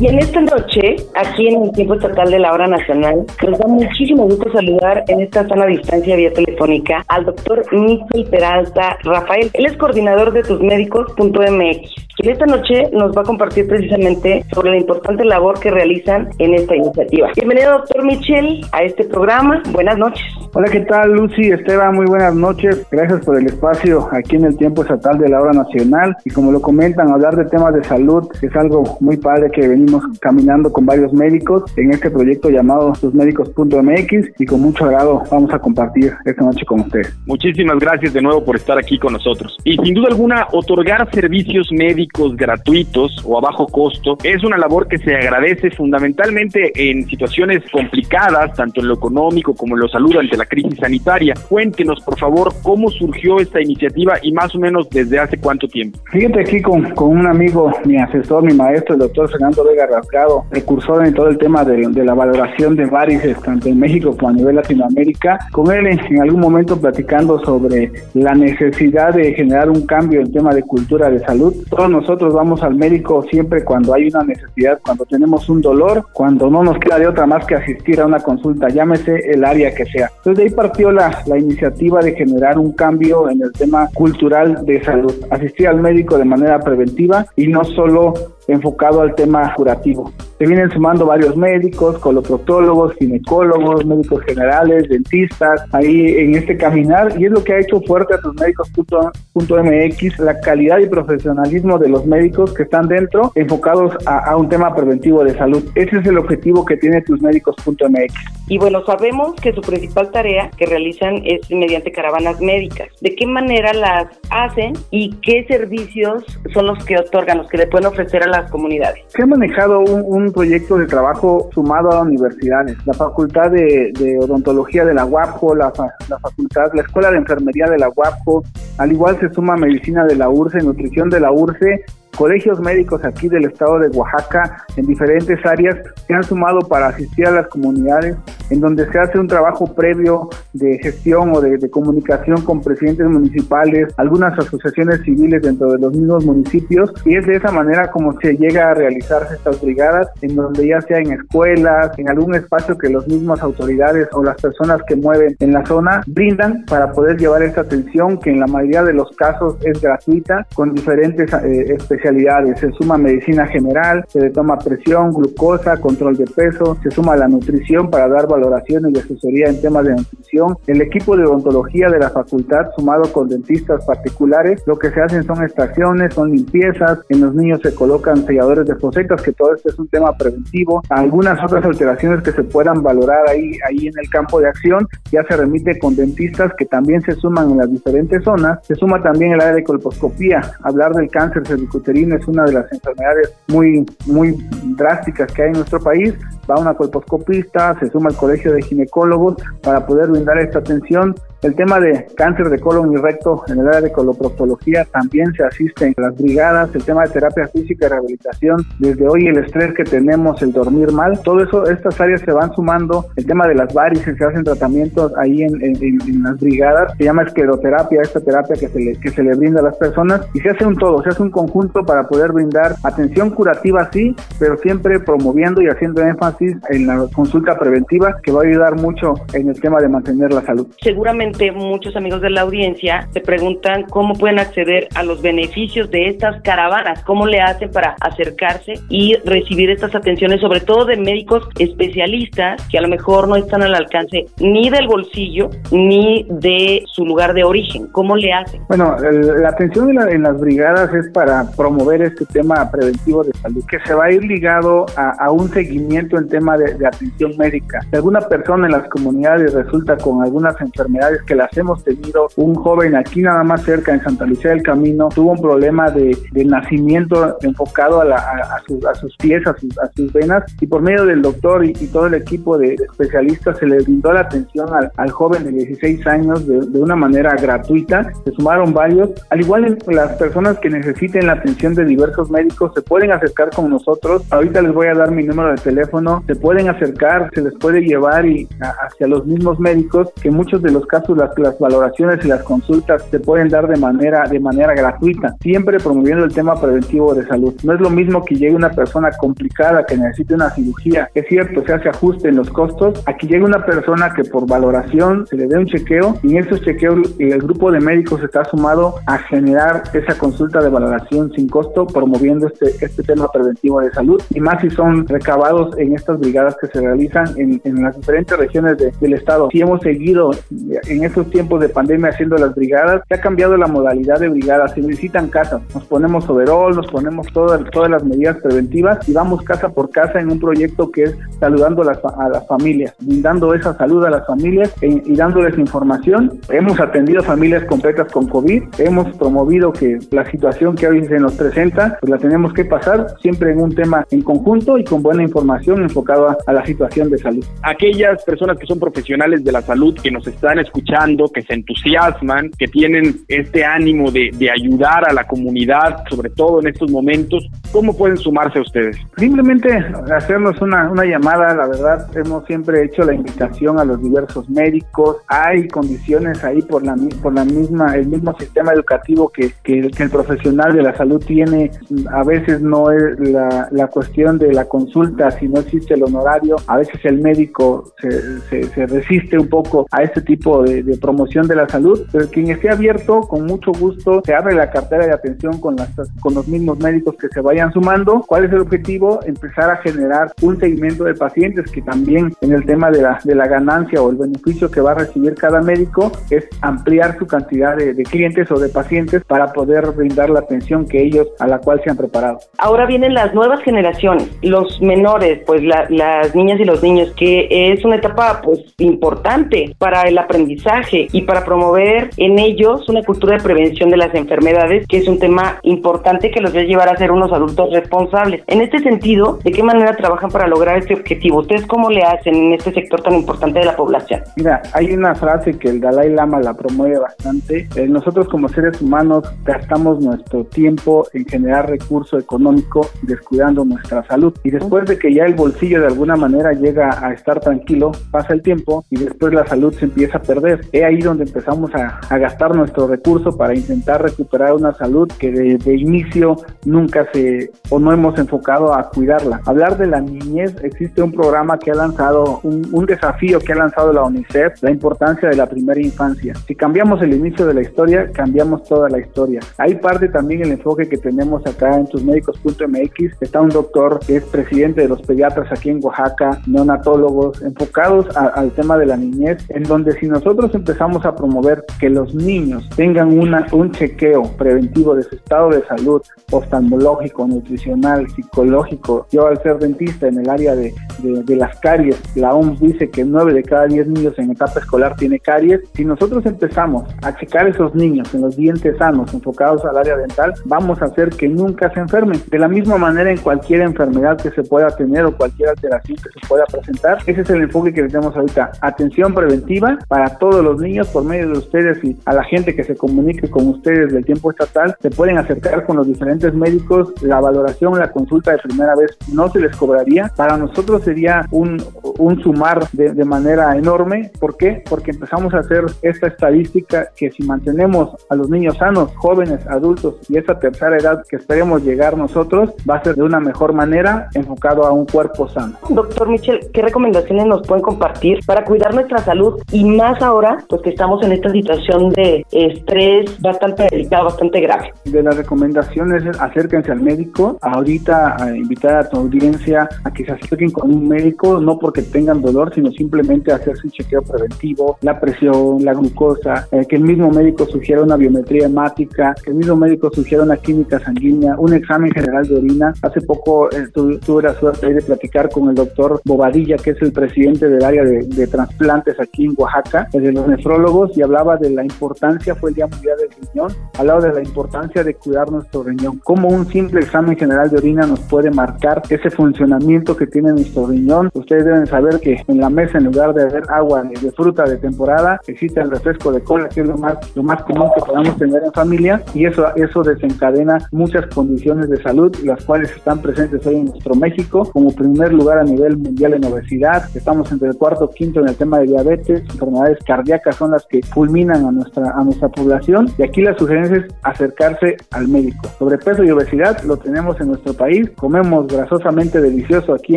Y 0.00 0.06
en 0.06 0.18
esta 0.20 0.40
noche, 0.40 0.94
aquí 1.16 1.48
en 1.48 1.64
el 1.64 1.72
tiempo 1.72 1.94
estatal 1.94 2.30
de 2.30 2.38
la 2.38 2.52
hora 2.52 2.68
nacional, 2.68 3.26
nos 3.44 3.58
da 3.58 3.66
muchísimo 3.66 4.26
gusto 4.26 4.48
saludar 4.52 5.02
en 5.08 5.22
esta 5.22 5.46
sana 5.48 5.66
distancia 5.66 6.14
vía 6.14 6.32
telefónica 6.32 7.04
al 7.08 7.24
doctor 7.24 7.64
Michel 7.72 8.24
Peralta 8.30 8.96
Rafael. 9.02 9.50
Él 9.54 9.66
es 9.66 9.76
coordinador 9.76 10.32
de 10.32 10.44
tusmédicos.mx 10.44 12.07
y 12.20 12.30
esta 12.30 12.46
noche 12.46 12.90
nos 12.92 13.16
va 13.16 13.22
a 13.22 13.24
compartir 13.24 13.68
precisamente 13.68 14.44
sobre 14.52 14.70
la 14.70 14.78
importante 14.78 15.24
labor 15.24 15.58
que 15.60 15.70
realizan 15.70 16.28
en 16.38 16.54
esta 16.54 16.74
iniciativa. 16.74 17.28
Bienvenido, 17.36 17.78
doctor 17.78 18.04
Michel, 18.04 18.60
a 18.72 18.82
este 18.82 19.04
programa. 19.04 19.62
Buenas 19.70 19.98
noches. 19.98 20.24
Hola, 20.54 20.68
¿qué 20.70 20.80
tal, 20.80 21.12
Lucy? 21.12 21.50
Esteban, 21.50 21.94
muy 21.94 22.06
buenas 22.06 22.34
noches. 22.34 22.84
Gracias 22.90 23.24
por 23.24 23.38
el 23.38 23.46
espacio 23.46 24.08
aquí 24.12 24.36
en 24.36 24.46
el 24.46 24.56
tiempo 24.56 24.82
estatal 24.82 25.18
de 25.18 25.28
la 25.28 25.40
hora 25.40 25.52
nacional. 25.52 26.16
Y 26.24 26.30
como 26.30 26.50
lo 26.50 26.60
comentan, 26.60 27.10
hablar 27.10 27.36
de 27.36 27.44
temas 27.44 27.74
de 27.74 27.84
salud 27.84 28.28
es 28.42 28.54
algo 28.56 28.98
muy 29.00 29.16
padre 29.16 29.50
que 29.52 29.68
venimos 29.68 30.02
caminando 30.20 30.72
con 30.72 30.86
varios 30.86 31.12
médicos 31.12 31.64
en 31.76 31.92
este 31.92 32.10
proyecto 32.10 32.50
llamado 32.50 32.94
susmédicos.mx 32.96 34.40
y 34.40 34.46
con 34.46 34.60
mucho 34.60 34.86
agrado 34.86 35.22
vamos 35.30 35.52
a 35.52 35.58
compartir 35.60 36.14
esta 36.24 36.44
noche 36.44 36.64
con 36.64 36.80
ustedes. 36.80 37.16
Muchísimas 37.26 37.78
gracias 37.78 38.12
de 38.12 38.22
nuevo 38.22 38.44
por 38.44 38.56
estar 38.56 38.76
aquí 38.76 38.98
con 38.98 39.12
nosotros. 39.12 39.56
Y 39.64 39.76
sin 39.76 39.94
duda 39.94 40.08
alguna, 40.08 40.48
otorgar 40.52 41.08
servicios 41.12 41.68
médicos 41.70 42.07
gratuitos 42.36 43.22
o 43.24 43.38
a 43.38 43.40
bajo 43.40 43.66
costo 43.66 44.18
es 44.22 44.44
una 44.44 44.58
labor 44.58 44.88
que 44.88 44.98
se 44.98 45.14
agradece 45.14 45.70
fundamentalmente 45.70 46.72
en 46.74 47.06
situaciones 47.06 47.62
complicadas, 47.70 48.54
tanto 48.56 48.80
en 48.80 48.88
lo 48.88 48.94
económico 48.94 49.54
como 49.54 49.74
en 49.74 49.82
lo 49.82 49.88
salud 49.88 50.16
ante 50.16 50.36
la 50.36 50.46
crisis 50.46 50.78
sanitaria. 50.78 51.34
Cuéntenos, 51.48 52.00
por 52.00 52.18
favor, 52.18 52.52
cómo 52.62 52.90
surgió 52.90 53.38
esta 53.38 53.60
iniciativa 53.60 54.14
y 54.22 54.32
más 54.32 54.54
o 54.54 54.58
menos 54.58 54.88
desde 54.90 55.18
hace 55.18 55.38
cuánto 55.38 55.68
tiempo. 55.68 55.98
Fíjate 56.10 56.40
aquí 56.40 56.62
con, 56.62 56.90
con 56.94 57.10
un 57.10 57.26
amigo, 57.26 57.72
mi 57.84 57.96
asesor, 57.96 58.42
mi 58.42 58.54
maestro, 58.54 58.94
el 58.94 59.00
doctor 59.00 59.30
Fernando 59.30 59.64
Vega 59.64 59.86
Rascado, 59.86 60.44
precursor 60.50 61.06
en 61.06 61.14
todo 61.14 61.28
el 61.28 61.38
tema 61.38 61.64
de, 61.64 61.88
de, 61.88 62.04
la 62.04 62.14
valoración 62.14 62.76
de 62.76 62.86
varices, 62.86 63.40
tanto 63.42 63.68
en 63.68 63.78
México 63.78 64.16
como 64.16 64.30
a 64.30 64.32
nivel 64.32 64.56
Latinoamérica. 64.56 65.38
Con 65.52 65.72
él 65.72 65.86
en, 65.86 66.20
algún 66.20 66.40
momento 66.40 66.80
platicando 66.80 67.38
sobre 67.44 67.90
la 68.14 68.34
necesidad 68.34 69.14
de 69.14 69.34
generar 69.34 69.70
un 69.70 69.86
cambio 69.86 70.20
en 70.20 70.32
tema 70.32 70.54
de 70.54 70.62
cultura 70.62 71.10
de 71.10 71.20
salud. 71.20 71.54
Todos 71.68 71.90
nosotros 72.00 72.32
vamos 72.32 72.62
al 72.62 72.74
médico 72.74 73.24
siempre 73.30 73.64
cuando 73.64 73.94
hay 73.94 74.08
una 74.08 74.22
necesidad, 74.22 74.80
cuando 74.84 75.04
tenemos 75.04 75.48
un 75.48 75.60
dolor, 75.60 76.06
cuando 76.12 76.48
no 76.48 76.62
nos 76.62 76.78
queda 76.78 76.98
de 76.98 77.08
otra 77.08 77.26
más 77.26 77.44
que 77.46 77.56
asistir 77.56 78.00
a 78.00 78.06
una 78.06 78.20
consulta, 78.20 78.68
llámese 78.68 79.16
el 79.32 79.44
área 79.44 79.74
que 79.74 79.84
sea. 79.86 80.10
Entonces 80.18 80.36
de 80.36 80.42
ahí 80.44 80.50
partió 80.50 80.92
la, 80.92 81.22
la 81.26 81.38
iniciativa 81.38 82.00
de 82.00 82.14
generar 82.14 82.58
un 82.58 82.72
cambio 82.72 83.28
en 83.28 83.42
el 83.42 83.52
tema 83.52 83.88
cultural 83.94 84.64
de 84.64 84.82
salud, 84.84 85.12
asistir 85.30 85.66
al 85.66 85.80
médico 85.80 86.18
de 86.18 86.24
manera 86.24 86.60
preventiva 86.60 87.26
y 87.36 87.48
no 87.48 87.64
solo 87.64 88.14
enfocado 88.48 89.02
al 89.02 89.14
tema 89.14 89.54
curativo. 89.54 90.12
Se 90.38 90.46
vienen 90.46 90.70
sumando 90.70 91.06
varios 91.06 91.36
médicos, 91.36 91.98
coloproctólogos, 91.98 92.94
ginecólogos, 92.94 93.84
médicos 93.84 94.22
generales, 94.22 94.88
dentistas, 94.88 95.62
ahí 95.72 96.14
en 96.16 96.34
este 96.34 96.56
caminar, 96.56 97.12
y 97.20 97.26
es 97.26 97.30
lo 97.30 97.44
que 97.44 97.54
ha 97.54 97.60
hecho 97.60 97.80
fuerte 97.82 98.14
a 98.14 98.18
tus 98.18 98.34
médicos.mx, 98.34 100.18
la 100.20 100.40
calidad 100.40 100.78
y 100.78 100.86
profesionalismo 100.86 101.78
de 101.78 101.88
los 101.88 102.06
médicos 102.06 102.54
que 102.54 102.62
están 102.62 102.88
dentro, 102.88 103.32
enfocados 103.34 103.94
a, 104.06 104.30
a 104.30 104.36
un 104.36 104.48
tema 104.48 104.74
preventivo 104.74 105.24
de 105.24 105.36
salud. 105.36 105.62
Ese 105.74 105.98
es 105.98 106.06
el 106.06 106.18
objetivo 106.18 106.64
que 106.64 106.76
tiene 106.76 107.02
tus 107.02 107.20
médicos.mx. 107.20 108.14
Y 108.48 108.58
bueno, 108.58 108.82
sabemos 108.86 109.34
que 109.40 109.52
su 109.52 109.60
principal 109.60 110.10
tarea 110.10 110.50
que 110.56 110.64
realizan 110.64 111.20
es 111.24 111.50
mediante 111.50 111.92
caravanas 111.92 112.40
médicas. 112.40 112.88
¿De 113.00 113.14
qué 113.14 113.26
manera 113.26 113.74
las 113.74 114.06
hacen 114.30 114.72
y 114.90 115.14
qué 115.16 115.44
servicios 115.46 116.24
son 116.54 116.66
los 116.66 116.82
que 116.84 116.96
otorgan, 116.96 117.38
los 117.38 117.48
que 117.48 117.58
le 117.58 117.66
pueden 117.66 117.86
ofrecer 117.86 118.22
a 118.22 118.26
comunidades? 118.50 119.02
Se 119.08 119.22
ha 119.22 119.26
manejado 119.26 119.80
un, 119.80 120.32
proyecto 120.32 120.76
de 120.76 120.86
trabajo 120.86 121.48
sumado 121.52 121.90
a 121.90 122.02
universidades, 122.02 122.76
la 122.86 122.92
Facultad 122.92 123.50
de, 123.50 124.18
Odontología 124.20 124.84
de 124.84 124.94
la 124.94 125.04
UAPJO, 125.04 125.54
la, 125.54 125.72
la 126.08 126.18
Facultad, 126.18 126.72
la 126.74 126.82
Escuela 126.82 127.10
de 127.10 127.18
Enfermería 127.18 127.66
de 127.66 127.78
la 127.78 127.88
UAPJO, 127.88 128.44
al 128.78 128.92
igual 128.92 129.18
se 129.18 129.32
suma 129.32 129.56
Medicina 129.56 130.04
de 130.04 130.16
la 130.16 130.28
URCE, 130.28 130.58
Nutrición 130.58 131.08
de 131.10 131.20
la 131.20 131.32
URCE 131.32 131.84
colegios 132.18 132.58
médicos 132.58 133.04
aquí 133.04 133.28
del 133.28 133.44
estado 133.44 133.78
de 133.78 133.96
Oaxaca 133.96 134.64
en 134.76 134.86
diferentes 134.86 135.38
áreas 135.46 135.76
se 136.04 136.12
han 136.12 136.24
sumado 136.24 136.58
para 136.68 136.88
asistir 136.88 137.28
a 137.28 137.30
las 137.30 137.46
comunidades 137.46 138.16
en 138.50 138.60
donde 138.60 138.90
se 138.90 138.98
hace 138.98 139.20
un 139.20 139.28
trabajo 139.28 139.72
previo 139.72 140.28
de 140.52 140.78
gestión 140.78 141.30
o 141.32 141.40
de, 141.40 141.58
de, 141.58 141.70
comunicación 141.70 142.40
con 142.42 142.60
presidentes 142.60 143.06
municipales, 143.06 143.94
algunas 143.98 144.36
asociaciones 144.36 145.02
civiles 145.02 145.42
dentro 145.42 145.70
de 145.70 145.78
los 145.78 145.92
mismos 145.92 146.24
municipios 146.24 146.92
y 147.04 147.14
es 147.14 147.24
de 147.26 147.36
esa 147.36 147.52
manera 147.52 147.88
como 147.92 148.18
se 148.20 148.36
llega 148.36 148.70
a 148.70 148.74
realizarse 148.74 149.36
estas 149.36 149.60
brigadas 149.60 150.08
en 150.20 150.34
donde 150.34 150.66
ya 150.66 150.80
sea 150.80 150.98
en 150.98 151.12
escuelas, 151.12 151.96
en 151.98 152.10
algún 152.10 152.34
espacio 152.34 152.76
que 152.76 152.88
las 152.88 153.06
mismas 153.06 153.40
autoridades 153.42 154.08
o 154.12 154.24
las 154.24 154.40
personas 154.40 154.80
que 154.88 154.96
mueven 154.96 155.36
en 155.38 155.52
la 155.52 155.64
zona 155.66 156.02
brindan 156.08 156.64
para 156.66 156.90
poder 156.90 157.16
llevar 157.16 157.44
esta 157.44 157.60
atención 157.60 158.18
que 158.18 158.30
en 158.30 158.40
la 158.40 158.46
mayoría 158.48 158.82
de 158.82 158.94
los 158.94 159.14
casos 159.14 159.56
es 159.62 159.80
gratuita 159.80 160.46
con 160.54 160.74
diferentes 160.74 161.32
eh, 161.32 161.76
especialidades 162.08 162.60
se 162.60 162.72
suma 162.72 162.96
medicina 162.96 163.46
general, 163.46 164.04
se 164.08 164.20
le 164.20 164.30
toma 164.30 164.58
presión, 164.58 165.12
glucosa, 165.12 165.76
control 165.78 166.16
de 166.16 166.24
peso, 166.24 166.76
se 166.82 166.90
suma 166.90 167.16
la 167.16 167.28
nutrición 167.28 167.90
para 167.90 168.08
dar 168.08 168.26
valoraciones 168.26 168.92
y 168.94 168.98
asesoría 168.98 169.48
en 169.48 169.60
temas 169.60 169.84
de 169.84 169.94
nutrición. 169.94 170.56
El 170.66 170.80
equipo 170.82 171.16
de 171.16 171.24
odontología 171.24 171.88
de 171.88 171.98
la 171.98 172.10
facultad, 172.10 172.70
sumado 172.76 173.12
con 173.12 173.28
dentistas 173.28 173.84
particulares, 173.84 174.62
lo 174.66 174.78
que 174.78 174.90
se 174.90 175.00
hacen 175.00 175.24
son 175.24 175.44
estaciones, 175.44 176.14
son 176.14 176.30
limpiezas, 176.30 177.00
en 177.08 177.20
los 177.20 177.34
niños 177.34 177.60
se 177.62 177.74
colocan 177.74 178.24
selladores 178.26 178.66
de 178.66 178.76
fosecas, 178.76 179.22
que 179.22 179.32
todo 179.32 179.54
esto 179.54 179.68
es 179.68 179.78
un 179.78 179.88
tema 179.88 180.12
preventivo. 180.16 180.82
Algunas 180.90 181.42
otras 181.42 181.64
alteraciones 181.64 182.22
que 182.22 182.32
se 182.32 182.44
puedan 182.44 182.82
valorar 182.82 183.28
ahí, 183.28 183.52
ahí 183.68 183.86
en 183.86 183.98
el 183.98 184.08
campo 184.10 184.40
de 184.40 184.48
acción, 184.48 184.86
ya 185.10 185.22
se 185.24 185.36
remite 185.36 185.78
con 185.78 185.94
dentistas 185.96 186.52
que 186.56 186.66
también 186.66 187.02
se 187.02 187.12
suman 187.12 187.50
en 187.50 187.58
las 187.58 187.70
diferentes 187.70 188.22
zonas. 188.24 188.58
Se 188.62 188.74
suma 188.74 189.02
también 189.02 189.32
el 189.32 189.40
área 189.40 189.54
de 189.54 189.64
colposcopía, 189.64 190.40
hablar 190.62 190.92
del 190.92 191.10
cáncer 191.10 191.46
cervicuterino 191.46 191.97
es 192.04 192.26
una 192.28 192.44
de 192.44 192.52
las 192.52 192.72
enfermedades 192.72 193.32
muy, 193.48 193.86
muy 194.06 194.36
drásticas 194.76 195.32
que 195.32 195.42
hay 195.42 195.48
en 195.48 195.54
nuestro 195.54 195.80
país. 195.80 196.14
Va 196.50 196.60
una 196.60 196.74
colposcopista, 196.74 197.78
se 197.78 197.88
suma 197.90 198.10
al 198.10 198.16
colegio 198.16 198.52
de 198.52 198.62
ginecólogos 198.62 199.36
para 199.62 199.84
poder 199.86 200.08
brindar 200.08 200.38
esta 200.38 200.60
atención. 200.60 201.14
El 201.42 201.54
tema 201.54 201.78
de 201.78 202.06
cáncer 202.16 202.48
de 202.48 202.58
colon 202.58 202.92
y 202.92 202.96
recto 202.96 203.44
en 203.46 203.60
el 203.60 203.68
área 203.68 203.80
de 203.80 203.92
coloproctología 203.92 204.84
también 204.90 205.32
se 205.34 205.44
asiste 205.44 205.86
en 205.86 205.94
las 205.96 206.16
brigadas, 206.16 206.74
el 206.74 206.82
tema 206.82 207.04
de 207.04 207.10
terapia 207.10 207.46
física 207.46 207.86
y 207.86 207.88
rehabilitación, 207.90 208.66
desde 208.80 209.06
hoy 209.06 209.26
el 209.28 209.38
estrés 209.38 209.72
que 209.74 209.84
tenemos, 209.84 210.42
el 210.42 210.52
dormir 210.52 210.90
mal, 210.90 211.20
todo 211.22 211.44
eso, 211.44 211.64
estas 211.68 212.00
áreas 212.00 212.22
se 212.22 212.32
van 212.32 212.52
sumando, 212.54 213.06
el 213.14 213.24
tema 213.24 213.46
de 213.46 213.54
las 213.54 213.72
varices, 213.72 214.16
se 214.16 214.24
hacen 214.24 214.42
tratamientos 214.42 215.12
ahí 215.16 215.42
en, 215.42 215.62
en, 215.62 215.76
en 215.82 216.22
las 216.24 216.40
brigadas, 216.40 216.92
se 216.98 217.04
llama 217.04 217.22
escleroterapia, 217.22 218.02
esta 218.02 218.20
terapia 218.20 218.56
que 218.58 218.68
se, 218.68 218.80
le, 218.80 218.98
que 218.98 219.10
se 219.10 219.22
le 219.22 219.36
brinda 219.36 219.60
a 219.60 219.64
las 219.64 219.76
personas. 219.76 220.22
Y 220.34 220.40
se 220.40 220.50
hace 220.50 220.66
un 220.66 220.76
todo, 220.76 221.02
se 221.04 221.10
hace 221.10 221.22
un 221.22 221.30
conjunto 221.30 221.84
para 221.84 222.08
poder 222.08 222.32
brindar 222.32 222.74
atención 222.82 223.30
curativa 223.30 223.88
sí, 223.92 224.16
pero 224.40 224.56
siempre 224.58 224.98
promoviendo 224.98 225.62
y 225.62 225.68
haciendo 225.68 226.02
énfasis 226.02 226.37
en 226.40 226.86
la 226.86 227.06
consulta 227.14 227.58
preventiva 227.58 228.16
que 228.22 228.32
va 228.32 228.42
a 228.42 228.46
ayudar 228.46 228.76
mucho 228.76 229.14
en 229.32 229.48
el 229.48 229.60
tema 229.60 229.80
de 229.80 229.88
mantener 229.88 230.32
la 230.32 230.42
salud. 230.42 230.66
Seguramente 230.82 231.52
muchos 231.52 231.96
amigos 231.96 232.20
de 232.20 232.30
la 232.30 232.42
audiencia 232.42 233.08
se 233.12 233.20
preguntan 233.20 233.84
cómo 233.90 234.14
pueden 234.14 234.38
acceder 234.38 234.88
a 234.94 235.02
los 235.02 235.22
beneficios 235.22 235.90
de 235.90 236.08
estas 236.08 236.40
caravanas, 236.42 237.02
cómo 237.04 237.26
le 237.26 237.40
hacen 237.40 237.70
para 237.70 237.96
acercarse 238.00 238.74
y 238.88 239.16
recibir 239.24 239.70
estas 239.70 239.94
atenciones, 239.94 240.40
sobre 240.40 240.60
todo 240.60 240.84
de 240.84 240.96
médicos 240.96 241.48
especialistas 241.58 242.66
que 242.68 242.78
a 242.78 242.82
lo 242.82 242.88
mejor 242.88 243.28
no 243.28 243.36
están 243.36 243.62
al 243.62 243.74
alcance 243.74 244.26
ni 244.40 244.70
del 244.70 244.86
bolsillo 244.86 245.50
ni 245.72 246.26
de 246.30 246.82
su 246.86 247.04
lugar 247.04 247.34
de 247.34 247.44
origen. 247.44 247.88
¿Cómo 247.92 248.16
le 248.16 248.32
hacen? 248.32 248.62
Bueno, 248.68 248.96
la 248.98 249.48
atención 249.48 249.90
en, 249.90 249.96
la, 249.96 250.10
en 250.10 250.22
las 250.22 250.38
brigadas 250.40 250.92
es 250.94 251.10
para 251.10 251.50
promover 251.56 252.02
este 252.02 252.24
tema 252.26 252.70
preventivo 252.70 253.24
de 253.24 253.32
salud, 253.42 253.64
que 253.68 253.78
se 253.80 253.94
va 253.94 254.06
a 254.06 254.12
ir 254.12 254.24
ligado 254.24 254.86
a, 254.96 255.10
a 255.24 255.30
un 255.30 255.48
seguimiento 255.48 256.18
en 256.18 256.27
tema 256.28 256.56
de, 256.56 256.74
de, 256.74 256.86
atención 256.86 257.32
médica. 257.38 257.80
Si 257.90 257.96
alguna 257.96 258.20
persona 258.20 258.66
en 258.66 258.72
las 258.72 258.88
comunidades 258.88 259.52
resulta 259.52 259.96
con 259.96 260.22
algunas 260.22 260.60
enfermedades 260.60 261.22
que 261.22 261.34
las 261.34 261.56
hemos 261.56 261.82
tenido, 261.84 262.28
un 262.36 262.54
joven 262.54 262.96
aquí 262.96 263.22
nada 263.22 263.42
más 263.42 263.62
cerca 263.62 263.92
en 263.92 264.00
Santa 264.02 264.26
Lucía 264.26 264.50
del 264.50 264.62
Camino 264.62 265.08
tuvo 265.14 265.32
un 265.32 265.40
problema 265.40 265.90
de, 265.90 266.16
de 266.32 266.44
nacimiento 266.44 267.36
enfocado 267.42 268.00
a, 268.00 268.04
la, 268.04 268.16
a, 268.16 268.56
a, 268.56 268.94
sus 268.94 269.16
pies, 269.16 269.46
a 269.46 269.56
sus, 269.56 269.78
a 269.78 269.90
sus 269.94 270.12
venas, 270.12 270.44
y 270.60 270.66
por 270.66 270.82
medio 270.82 271.04
del 271.04 271.22
doctor 271.22 271.64
y, 271.64 271.70
y 271.80 271.86
todo 271.88 272.06
el 272.06 272.14
equipo 272.14 272.58
de 272.58 272.74
especialistas 272.74 273.58
se 273.58 273.66
le 273.66 273.78
brindó 273.78 274.12
la 274.12 274.20
atención 274.20 274.72
al, 274.74 274.90
al 274.96 275.10
joven 275.10 275.44
de 275.44 275.50
16 275.52 276.06
años 276.06 276.46
de, 276.46 276.60
de, 276.60 276.80
una 276.80 276.96
manera 276.96 277.34
gratuita. 277.40 278.10
Se 278.24 278.32
sumaron 278.32 278.72
varios, 278.72 279.10
al 279.30 279.40
igual 279.40 279.78
las 279.88 280.12
personas 280.16 280.58
que 280.58 280.70
necesiten 280.70 281.26
la 281.26 281.32
atención 281.34 281.74
de 281.74 281.84
diversos 281.84 282.30
médicos 282.30 282.72
se 282.74 282.82
pueden 282.82 283.12
acercar 283.12 283.50
con 283.50 283.70
nosotros. 283.70 284.24
Ahorita 284.30 284.62
les 284.62 284.72
voy 284.72 284.86
a 284.88 284.94
dar 284.94 285.10
mi 285.10 285.24
número 285.24 285.50
de 285.50 285.56
teléfono, 285.56 286.17
se 286.26 286.36
pueden 286.36 286.68
acercar, 286.68 287.30
se 287.34 287.42
les 287.42 287.54
puede 287.54 287.80
llevar 287.82 288.26
y 288.26 288.48
a, 288.60 288.86
hacia 288.86 289.06
los 289.06 289.26
mismos 289.26 289.58
médicos, 289.58 290.10
que 290.20 290.28
en 290.28 290.34
muchos 290.34 290.62
de 290.62 290.70
los 290.70 290.86
casos 290.86 291.16
las, 291.16 291.30
las 291.38 291.58
valoraciones 291.58 292.24
y 292.24 292.28
las 292.28 292.42
consultas 292.42 293.04
se 293.10 293.20
pueden 293.20 293.48
dar 293.48 293.66
de 293.66 293.76
manera 293.76 294.24
de 294.28 294.40
manera 294.40 294.74
gratuita, 294.74 295.36
siempre 295.40 295.78
promoviendo 295.78 296.24
el 296.24 296.32
tema 296.32 296.60
preventivo 296.60 297.14
de 297.14 297.26
salud. 297.26 297.54
No 297.62 297.74
es 297.74 297.80
lo 297.80 297.90
mismo 297.90 298.24
que 298.24 298.34
llegue 298.34 298.54
una 298.54 298.70
persona 298.70 299.10
complicada 299.12 299.84
que 299.84 299.96
necesite 299.96 300.34
una 300.34 300.50
cirugía, 300.50 301.10
es 301.14 301.26
cierto, 301.28 301.64
se 301.64 301.72
hace 301.72 301.88
ajuste 301.88 302.28
en 302.28 302.36
los 302.36 302.50
costos, 302.50 303.02
aquí 303.06 303.26
llega 303.26 303.44
una 303.44 303.64
persona 303.64 304.12
que 304.14 304.24
por 304.24 304.46
valoración 304.46 305.26
se 305.26 305.36
le 305.36 305.46
dé 305.46 305.58
un 305.58 305.66
chequeo 305.66 306.18
y 306.22 306.36
en 306.36 306.44
esos 306.44 306.60
chequeos 306.62 307.14
el 307.18 307.38
grupo 307.40 307.70
de 307.70 307.80
médicos 307.80 308.22
está 308.22 308.44
sumado 308.44 308.96
a 309.06 309.18
generar 309.18 309.82
esa 309.92 310.16
consulta 310.18 310.60
de 310.60 310.68
valoración 310.68 311.32
sin 311.32 311.48
costo, 311.48 311.86
promoviendo 311.86 312.48
este, 312.48 312.84
este 312.84 313.02
tema 313.02 313.30
preventivo 313.30 313.80
de 313.80 313.90
salud. 313.92 314.22
Y 314.30 314.40
más 314.40 314.60
si 314.60 314.70
son 314.70 315.06
recabados 315.06 315.76
en 315.78 315.94
estas 316.08 316.20
brigadas 316.20 316.56
que 316.58 316.68
se 316.68 316.80
realizan 316.80 317.26
en, 317.36 317.60
en 317.64 317.82
las 317.82 317.94
diferentes 317.96 318.36
regiones 318.36 318.78
de, 318.78 318.92
del 318.98 319.12
estado. 319.12 319.48
Si 319.52 319.60
hemos 319.60 319.80
seguido 319.82 320.30
en 320.50 321.04
estos 321.04 321.28
tiempos 321.30 321.60
de 321.60 321.68
pandemia 321.68 322.10
haciendo 322.10 322.36
las 322.36 322.54
brigadas, 322.54 323.02
se 323.06 323.14
ha 323.14 323.20
cambiado 323.20 323.56
la 323.56 323.66
modalidad 323.66 324.18
de 324.18 324.28
brigadas, 324.28 324.72
se 324.72 324.80
necesitan 324.80 325.28
casas, 325.28 325.60
nos 325.74 325.84
ponemos 325.84 326.28
overall, 326.30 326.74
nos 326.74 326.86
ponemos 326.86 327.26
todas, 327.32 327.62
todas 327.70 327.90
las 327.90 328.04
medidas 328.04 328.38
preventivas 328.38 329.06
y 329.08 329.12
vamos 329.12 329.42
casa 329.42 329.68
por 329.68 329.90
casa 329.90 330.20
en 330.20 330.30
un 330.30 330.40
proyecto 330.40 330.90
que 330.90 331.02
es 331.04 331.16
saludando 331.38 331.82
a 331.82 331.86
las, 331.86 331.98
a 332.04 332.28
las 332.28 332.46
familias, 332.46 332.94
brindando 333.00 333.52
esa 333.54 333.76
salud 333.76 334.04
a 334.04 334.10
las 334.10 334.26
familias 334.26 334.74
e, 334.80 335.02
y 335.04 335.14
dándoles 335.14 335.58
información. 335.58 336.40
Hemos 336.48 336.80
atendido 336.80 337.22
familias 337.22 337.64
completas 337.64 338.10
con 338.10 338.28
COVID, 338.28 338.62
hemos 338.78 339.14
promovido 339.16 339.72
que 339.72 339.98
la 340.10 340.24
situación 340.30 340.74
que 340.74 340.88
hoy 340.88 341.04
se 341.04 341.18
nos 341.18 341.34
presenta, 341.34 341.98
pues 342.00 342.10
la 342.10 342.18
tenemos 342.18 342.52
que 342.54 342.64
pasar 342.64 343.06
siempre 343.20 343.52
en 343.52 343.60
un 343.60 343.74
tema 343.74 344.06
en 344.10 344.22
conjunto 344.22 344.78
y 344.78 344.84
con 344.84 345.02
buena 345.02 345.22
información 345.22 345.87
enfocada 345.88 346.36
a 346.46 346.52
la 346.52 346.64
situación 346.64 347.10
de 347.10 347.18
salud. 347.18 347.44
Aquellas 347.62 348.22
personas 348.24 348.58
que 348.58 348.66
son 348.66 348.78
profesionales 348.78 349.44
de 349.44 349.52
la 349.52 349.62
salud, 349.62 349.98
que 350.00 350.10
nos 350.10 350.26
están 350.26 350.58
escuchando, 350.58 351.28
que 351.28 351.42
se 351.42 351.54
entusiasman, 351.54 352.50
que 352.58 352.66
tienen 352.66 353.16
este 353.28 353.64
ánimo 353.64 354.10
de, 354.10 354.30
de 354.34 354.50
ayudar 354.50 355.08
a 355.08 355.12
la 355.12 355.26
comunidad, 355.26 356.04
sobre 356.08 356.30
todo 356.30 356.60
en 356.60 356.68
estos 356.68 356.90
momentos, 356.90 357.48
¿cómo 357.72 357.96
pueden 357.96 358.16
sumarse 358.16 358.58
a 358.58 358.62
ustedes? 358.62 358.96
Simplemente 359.16 359.68
hacernos 360.14 360.60
una, 360.60 360.90
una 360.90 361.04
llamada, 361.04 361.54
la 361.54 361.66
verdad, 361.66 362.06
hemos 362.16 362.44
siempre 362.46 362.84
hecho 362.84 363.02
la 363.02 363.14
invitación 363.14 363.78
a 363.78 363.84
los 363.84 364.02
diversos 364.02 364.48
médicos, 364.48 365.18
hay 365.26 365.68
condiciones 365.68 366.42
ahí 366.44 366.62
por 366.62 366.84
la, 366.84 366.96
por 367.22 367.34
la 367.34 367.44
misma, 367.44 367.94
el 367.96 368.06
mismo 368.06 368.36
sistema 368.38 368.72
educativo 368.72 369.28
que, 369.28 369.52
que, 369.62 369.90
que 369.90 370.02
el 370.02 370.10
profesional 370.10 370.74
de 370.74 370.82
la 370.82 370.96
salud 370.96 371.22
tiene, 371.24 371.70
a 372.10 372.24
veces 372.24 372.60
no 372.60 372.90
es 372.90 373.18
la, 373.20 373.68
la, 373.70 373.86
cuestión 373.88 374.38
de 374.38 374.52
la 374.52 374.66
consulta, 374.66 375.30
si 375.32 375.48
no 375.48 375.62
el 375.88 376.02
honorario, 376.02 376.56
a 376.66 376.76
veces 376.78 377.04
el 377.04 377.20
médico 377.20 377.92
se, 378.00 378.86
resiste 378.86 379.38
un 379.38 379.48
poco 379.48 379.86
a 379.90 380.02
este 380.02 380.20
tipo 380.22 380.62
de, 380.62 380.98
promoción 380.98 381.46
de 381.46 381.56
la 381.56 381.68
salud, 381.68 382.06
pero 382.12 382.28
quien 382.28 382.50
esté 382.50 382.70
abierto, 382.70 383.20
con 383.20 383.46
mucho 383.46 383.72
gusto, 383.72 384.22
se 384.24 384.34
abre 384.34 384.54
la 384.54 384.70
cartera 384.70 385.06
de 385.06 385.12
atención 385.12 385.60
con, 385.60 385.76
las, 385.76 385.90
con 386.20 386.34
los 386.34 386.48
mismos 386.48 386.78
médicos 386.78 387.16
que 387.16 387.28
se 387.28 387.40
vayan 387.40 387.72
sumando. 387.72 388.24
¿Cuál 388.26 388.44
es 388.44 388.52
el 388.52 388.60
objetivo? 388.60 389.20
Empezar 389.24 389.70
a 389.70 389.76
generar 389.78 390.32
un 390.42 390.58
seguimiento 390.58 391.04
de 391.04 391.14
pacientes 391.14 391.70
que 391.70 391.82
también 391.82 392.34
en 392.40 392.52
el 392.52 392.64
tema 392.64 392.90
de 392.90 393.02
la, 393.02 393.20
de 393.22 393.34
la 393.34 393.46
ganancia 393.46 394.02
o 394.02 394.10
el 394.10 394.16
beneficio 394.16 394.70
que 394.70 394.80
va 394.80 394.92
a 394.92 394.94
recibir 394.94 395.34
cada 395.34 395.60
médico 395.60 396.10
es 396.30 396.46
ampliar 396.60 397.18
su 397.18 397.26
cantidad 397.26 397.76
de 397.76 398.02
clientes 398.04 398.50
o 398.50 398.58
de 398.58 398.68
pacientes 398.68 399.22
para 399.24 399.52
poder 399.52 399.86
brindar 399.92 400.30
la 400.30 400.40
atención 400.40 400.86
que 400.86 401.02
ellos 401.02 401.28
a 401.38 401.46
la 401.46 401.58
cual 401.58 401.80
se 401.82 401.90
han 401.90 401.96
preparado. 401.96 402.38
Ahora 402.58 402.86
vienen 402.86 403.14
las 403.14 403.34
nuevas 403.34 403.62
generaciones, 403.62 404.28
los 404.42 404.80
menores, 404.80 405.40
pues 405.46 405.62
la, 405.68 405.86
las 405.88 406.34
niñas 406.34 406.60
y 406.60 406.64
los 406.64 406.82
niños, 406.82 407.12
que 407.16 407.48
es 407.50 407.84
una 407.84 407.96
etapa 407.96 408.40
pues 408.42 408.60
importante 408.78 409.74
para 409.78 410.02
el 410.02 410.18
aprendizaje 410.18 411.08
y 411.12 411.22
para 411.22 411.44
promover 411.44 412.10
en 412.16 412.38
ellos 412.38 412.88
una 412.88 413.02
cultura 413.02 413.36
de 413.36 413.42
prevención 413.42 413.90
de 413.90 413.96
las 413.96 414.14
enfermedades, 414.14 414.86
que 414.86 414.98
es 414.98 415.08
un 415.08 415.18
tema 415.18 415.58
importante 415.62 416.30
que 416.30 416.40
los 416.40 416.54
va 416.54 416.60
a 416.60 416.64
llevar 416.64 416.88
a 416.88 416.96
ser 416.96 417.12
unos 417.12 417.32
adultos 417.32 417.72
responsables. 417.72 418.42
En 418.46 418.60
este 418.60 418.78
sentido, 418.80 419.38
¿de 419.44 419.52
qué 419.52 419.62
manera 419.62 419.94
trabajan 419.96 420.30
para 420.30 420.46
lograr 420.46 420.78
este 420.78 420.94
objetivo? 420.94 421.40
¿Ustedes 421.40 421.66
cómo 421.66 421.90
le 421.90 422.02
hacen 422.02 422.34
en 422.34 422.52
este 422.54 422.72
sector 422.72 423.02
tan 423.02 423.14
importante 423.14 423.58
de 423.58 423.66
la 423.66 423.76
población? 423.76 424.22
Mira, 424.36 424.62
hay 424.72 424.92
una 424.92 425.14
frase 425.14 425.58
que 425.58 425.68
el 425.68 425.80
Dalai 425.80 426.10
Lama 426.10 426.40
la 426.40 426.54
promueve 426.54 426.98
bastante. 426.98 427.68
Eh, 427.76 427.86
nosotros 427.88 428.28
como 428.28 428.48
seres 428.48 428.80
humanos 428.80 429.24
gastamos 429.44 430.00
nuestro 430.00 430.44
tiempo 430.44 431.06
en 431.12 431.26
generar 431.26 431.68
recurso 431.68 432.18
económico 432.18 432.86
descuidando 433.02 433.64
nuestra 433.64 434.04
salud. 434.06 434.32
Y 434.44 434.50
después 434.50 434.86
de 434.86 434.98
que 434.98 435.12
ya 435.12 435.24
el 435.24 435.34
bolsillo 435.34 435.57
de 435.66 435.86
alguna 435.86 436.16
manera 436.16 436.52
llega 436.52 437.04
a 437.04 437.12
estar 437.12 437.40
tranquilo, 437.40 437.92
pasa 438.10 438.32
el 438.32 438.42
tiempo 438.42 438.84
y 438.90 438.96
después 438.96 439.32
la 439.34 439.46
salud 439.46 439.74
se 439.74 439.86
empieza 439.86 440.18
a 440.18 440.22
perder. 440.22 440.60
Es 440.72 440.84
ahí 440.84 440.98
donde 440.98 441.24
empezamos 441.24 441.74
a, 441.74 442.00
a 442.08 442.18
gastar 442.18 442.54
nuestro 442.54 442.86
recurso 442.86 443.36
para 443.36 443.54
intentar 443.54 444.02
recuperar 444.02 444.54
una 444.54 444.72
salud 444.74 445.10
que 445.18 445.32
de, 445.32 445.58
de, 445.58 445.76
inicio 445.76 446.36
nunca 446.64 447.06
se 447.12 447.50
o 447.70 447.78
no 447.78 447.92
hemos 447.92 448.18
enfocado 448.18 448.72
a 448.72 448.88
cuidarla. 448.90 449.40
Hablar 449.46 449.76
de 449.76 449.86
la 449.86 450.00
niñez, 450.00 450.54
existe 450.62 451.02
un 451.02 451.12
programa 451.12 451.58
que 451.58 451.70
ha 451.70 451.74
lanzado, 451.74 452.40
un, 452.42 452.68
un 452.72 452.86
desafío 452.86 453.38
que 453.40 453.52
ha 453.52 453.56
lanzado 453.56 453.92
la 453.92 454.04
UNICEF, 454.04 454.62
la 454.62 454.70
importancia 454.70 455.28
de 455.28 455.36
la 455.36 455.46
primera 455.46 455.80
infancia. 455.80 456.34
Si 456.46 456.54
cambiamos 456.54 457.02
el 457.02 457.14
inicio 457.14 457.46
de 457.46 457.54
la 457.54 457.62
historia, 457.62 458.10
cambiamos 458.12 458.64
toda 458.64 458.88
la 458.88 458.98
historia. 458.98 459.40
Hay 459.58 459.74
parte 459.76 460.08
también 460.08 460.42
el 460.42 460.52
enfoque 460.52 460.88
que 460.88 460.98
tenemos 460.98 461.44
acá 461.46 461.76
en 461.76 461.86
tusmédicos.mx. 461.86 463.16
Está 463.20 463.40
un 463.40 463.50
doctor 463.50 464.00
que 464.06 464.16
es 464.16 464.24
presidente 464.24 464.82
de 464.82 464.88
los 464.88 465.02
pediatras 465.02 465.47
aquí 465.52 465.70
en 465.70 465.80
Oaxaca, 465.82 466.40
neonatólogos, 466.46 467.42
enfocados 467.42 468.14
a, 468.16 468.26
al 468.28 468.50
tema 468.52 468.76
de 468.78 468.86
la 468.86 468.96
niñez, 468.96 469.44
en 469.48 469.62
donde 469.64 469.92
si 469.98 470.06
nosotros 470.06 470.54
empezamos 470.54 471.04
a 471.04 471.14
promover 471.14 471.64
que 471.78 471.90
los 471.90 472.14
niños 472.14 472.68
tengan 472.76 473.18
una, 473.18 473.46
un 473.52 473.70
chequeo 473.72 474.22
preventivo 474.36 474.94
de 474.94 475.02
su 475.02 475.16
estado 475.16 475.50
de 475.50 475.64
salud, 475.66 476.02
oftalmológico, 476.30 477.26
nutricional, 477.26 478.08
psicológico, 478.10 479.06
yo 479.10 479.26
al 479.26 479.42
ser 479.42 479.58
dentista 479.58 480.08
en 480.08 480.18
el 480.18 480.28
área 480.28 480.54
de, 480.54 480.74
de, 480.98 481.22
de 481.22 481.36
las 481.36 481.58
caries, 481.60 482.00
la 482.16 482.34
OMS 482.34 482.60
dice 482.60 482.90
que 482.90 483.04
9 483.04 483.34
de 483.34 483.42
cada 483.42 483.66
10 483.66 483.88
niños 483.88 484.18
en 484.18 484.30
etapa 484.30 484.60
escolar 484.60 484.96
tiene 484.96 485.18
caries, 485.20 485.60
si 485.74 485.84
nosotros 485.84 486.24
empezamos 486.26 486.84
a 487.02 487.16
checar 487.16 487.48
esos 487.48 487.74
niños 487.74 488.12
en 488.14 488.22
los 488.22 488.36
dientes 488.36 488.76
sanos, 488.78 489.12
enfocados 489.14 489.64
al 489.64 489.76
área 489.76 489.96
dental, 489.96 490.34
vamos 490.44 490.80
a 490.82 490.86
hacer 490.86 491.10
que 491.10 491.28
nunca 491.28 491.72
se 491.72 491.80
enfermen. 491.80 492.20
De 492.30 492.38
la 492.38 492.48
misma 492.48 492.78
manera 492.78 493.10
en 493.10 493.18
cualquier 493.18 493.62
enfermedad 493.62 494.18
que 494.20 494.30
se 494.30 494.42
pueda 494.42 494.68
tener 494.68 495.04
o 495.04 495.16
cualquier 495.16 495.37
alteración 495.46 495.96
que 495.96 496.20
se 496.20 496.26
pueda 496.28 496.44
presentar, 496.46 496.98
ese 497.06 497.20
es 497.20 497.30
el 497.30 497.42
enfoque 497.42 497.72
que 497.72 497.82
tenemos 497.84 498.16
ahorita. 498.16 498.52
Atención 498.60 499.14
preventiva 499.14 499.78
para 499.88 500.18
todos 500.18 500.42
los 500.44 500.60
niños 500.60 500.88
por 500.88 501.04
medio 501.04 501.28
de 501.28 501.38
ustedes 501.38 501.82
y 501.84 501.96
a 502.04 502.14
la 502.14 502.24
gente 502.24 502.54
que 502.54 502.64
se 502.64 502.76
comunique 502.76 503.30
con 503.30 503.48
ustedes 503.48 503.92
del 503.92 504.04
tiempo 504.04 504.30
estatal, 504.30 504.76
se 504.80 504.90
pueden 504.90 505.18
acercar 505.18 505.64
con 505.64 505.76
los 505.76 505.86
diferentes 505.86 506.34
médicos, 506.34 506.92
la 507.02 507.20
valoración, 507.20 507.78
la 507.78 507.90
consulta 507.90 508.32
de 508.32 508.38
primera 508.38 508.74
vez 508.74 508.96
no 509.12 509.30
se 509.30 509.40
les 509.40 509.56
cobraría. 509.56 510.10
Para 510.16 510.36
nosotros 510.36 510.82
sería 510.82 511.26
un, 511.30 511.62
un 511.98 512.20
sumar 512.22 512.68
de, 512.72 512.92
de 512.92 513.04
manera 513.04 513.56
enorme. 513.56 514.10
¿Por 514.18 514.36
qué? 514.36 514.62
Porque 514.68 514.90
empezamos 514.90 515.34
a 515.34 515.38
hacer 515.38 515.64
esta 515.82 516.08
estadística 516.08 516.90
que 516.96 517.10
si 517.10 517.22
mantenemos 517.22 517.94
a 518.08 518.14
los 518.14 518.28
niños 518.28 518.56
sanos, 518.56 518.94
jóvenes, 518.96 519.46
adultos 519.46 519.96
y 520.08 520.16
esa 520.16 520.38
tercera 520.38 520.76
edad 520.76 521.04
que 521.08 521.16
esperemos 521.16 521.62
llegar 521.62 521.96
nosotros, 521.96 522.50
va 522.68 522.76
a 522.76 522.84
ser 522.84 522.94
de 522.96 523.02
una 523.02 523.20
mejor 523.20 523.52
manera 523.52 524.08
enfocado 524.14 524.64
a 524.64 524.72
un 524.72 524.86
cuerpo 524.86 525.27
sano. 525.28 525.56
Doctor 525.68 526.08
Michel, 526.08 526.40
¿qué 526.52 526.62
recomendaciones 526.62 527.26
nos 527.26 527.46
pueden 527.46 527.62
compartir 527.62 528.18
para 528.26 528.44
cuidar 528.44 528.74
nuestra 528.74 528.98
salud 528.98 529.40
y 529.52 529.64
más 529.64 530.00
ahora, 530.02 530.38
pues 530.48 530.62
que 530.62 530.70
estamos 530.70 531.02
en 531.04 531.12
esta 531.12 531.30
situación 531.30 531.90
de 531.90 532.24
estrés 532.30 533.20
bastante 533.20 533.66
delicado, 533.70 534.04
bastante 534.04 534.40
grave? 534.40 534.72
De 534.84 535.02
las 535.02 535.16
recomendaciones 535.16 536.04
es 536.04 536.20
acérquense 536.20 536.72
al 536.72 536.80
médico 536.80 537.38
ahorita 537.40 538.16
a 538.22 538.36
invitar 538.36 538.76
a 538.76 538.88
tu 538.88 538.98
audiencia 538.98 539.68
a 539.84 539.92
que 539.92 540.04
se 540.04 540.12
acerquen 540.12 540.50
con 540.50 540.72
un 540.72 540.88
médico, 540.88 541.40
no 541.40 541.58
porque 541.58 541.82
tengan 541.82 542.20
dolor, 542.20 542.52
sino 542.54 542.70
simplemente 542.72 543.32
hacerse 543.32 543.62
un 543.64 543.70
chequeo 543.70 544.02
preventivo, 544.02 544.78
la 544.82 544.98
presión, 544.98 545.64
la 545.64 545.74
glucosa, 545.74 546.48
eh, 546.52 546.66
que 546.68 546.76
el 546.76 546.82
mismo 546.82 547.10
médico 547.10 547.46
sugiera 547.46 547.82
una 547.82 547.96
biometría 547.96 548.46
hemática, 548.46 549.14
que 549.22 549.30
el 549.30 549.36
mismo 549.36 549.56
médico 549.56 549.90
sugiera 549.92 550.24
una 550.24 550.36
química 550.36 550.78
sanguínea, 550.80 551.34
un 551.38 551.54
examen 551.54 551.90
general 551.92 552.26
de 552.26 552.36
orina. 552.36 552.72
Hace 552.82 553.00
poco 553.02 553.50
eh, 553.50 553.68
tuve 553.72 554.22
la 554.22 554.34
suerte 554.34 554.72
de 554.72 554.82
platicar 554.82 555.17
con 555.26 555.48
el 555.48 555.54
doctor 555.54 556.00
Bobadilla, 556.04 556.56
que 556.56 556.70
es 556.70 556.82
el 556.82 556.92
presidente 556.92 557.48
del 557.48 557.64
área 557.64 557.82
de, 557.82 558.06
de 558.06 558.26
trasplantes 558.26 558.98
aquí 559.00 559.24
en 559.24 559.34
Oaxaca, 559.36 559.88
de 559.92 560.12
los 560.12 560.28
nefrólogos, 560.28 560.96
y 560.96 561.02
hablaba 561.02 561.36
de 561.36 561.50
la 561.50 561.64
importancia, 561.64 562.34
fue 562.36 562.50
el 562.50 562.56
Día 562.56 562.66
Mundial 562.68 562.96
del 562.98 563.08
Riñón, 563.10 563.52
hablaba 563.78 564.00
de 564.00 564.12
la 564.12 564.20
importancia 564.20 564.84
de 564.84 564.94
cuidar 564.94 565.30
nuestro 565.30 565.62
riñón, 565.62 565.98
como 566.04 566.28
un 566.28 566.46
simple 566.46 566.80
examen 566.80 567.16
general 567.16 567.50
de 567.50 567.56
orina 567.56 567.86
nos 567.86 568.00
puede 568.00 568.30
marcar 568.30 568.82
ese 568.88 569.10
funcionamiento 569.10 569.96
que 569.96 570.06
tiene 570.06 570.32
nuestro 570.32 570.66
riñón. 570.66 571.10
Ustedes 571.14 571.44
deben 571.44 571.66
saber 571.66 571.98
que 572.00 572.22
en 572.26 572.38
la 572.38 572.50
mesa, 572.50 572.78
en 572.78 572.84
lugar 572.84 573.14
de 573.14 573.22
haber 573.22 573.42
agua 573.48 573.82
de 573.82 574.12
fruta 574.12 574.44
de 574.44 574.56
temporada, 574.56 575.20
existe 575.26 575.60
el 575.60 575.70
refresco 575.70 576.12
de 576.12 576.22
cola, 576.22 576.48
que 576.48 576.60
es 576.60 576.66
lo 576.66 576.76
más, 576.76 576.94
lo 577.16 577.22
más 577.22 577.42
común 577.42 577.70
que 577.74 577.80
podamos 577.84 578.16
tener 578.16 578.42
en 578.44 578.52
familia, 578.52 579.02
y 579.14 579.26
eso, 579.26 579.46
eso 579.56 579.82
desencadena 579.82 580.58
muchas 580.72 581.06
condiciones 581.06 581.68
de 581.70 581.82
salud, 581.82 582.14
las 582.24 582.44
cuales 582.44 582.70
están 582.70 583.00
presentes 583.00 583.46
hoy 583.46 583.56
en 583.56 583.66
nuestro 583.66 583.94
México, 583.94 584.48
como 584.52 584.70
primer 584.72 585.07
lugar 585.12 585.38
a 585.38 585.44
nivel 585.44 585.76
mundial 585.76 586.14
en 586.14 586.24
obesidad, 586.24 586.84
estamos 586.94 587.30
entre 587.32 587.48
el 587.48 587.56
cuarto 587.56 587.86
o 587.86 587.90
quinto 587.90 588.20
en 588.20 588.28
el 588.28 588.36
tema 588.36 588.58
de 588.58 588.66
diabetes, 588.66 589.22
enfermedades 589.30 589.78
cardíacas 589.84 590.36
son 590.36 590.52
las 590.52 590.66
que 590.66 590.80
fulminan 590.82 591.44
a 591.44 591.52
nuestra, 591.52 591.90
a 591.90 592.04
nuestra 592.04 592.28
población, 592.28 592.88
y 592.98 593.02
aquí 593.02 593.22
la 593.22 593.36
sugerencia 593.36 593.78
es 593.78 593.94
acercarse 594.02 594.76
al 594.90 595.08
médico. 595.08 595.48
Sobrepeso 595.58 596.04
y 596.04 596.10
obesidad 596.10 596.62
lo 596.62 596.76
tenemos 596.76 597.20
en 597.20 597.28
nuestro 597.28 597.54
país, 597.54 597.90
comemos 597.96 598.46
grasosamente 598.46 599.20
delicioso 599.20 599.74
aquí 599.74 599.96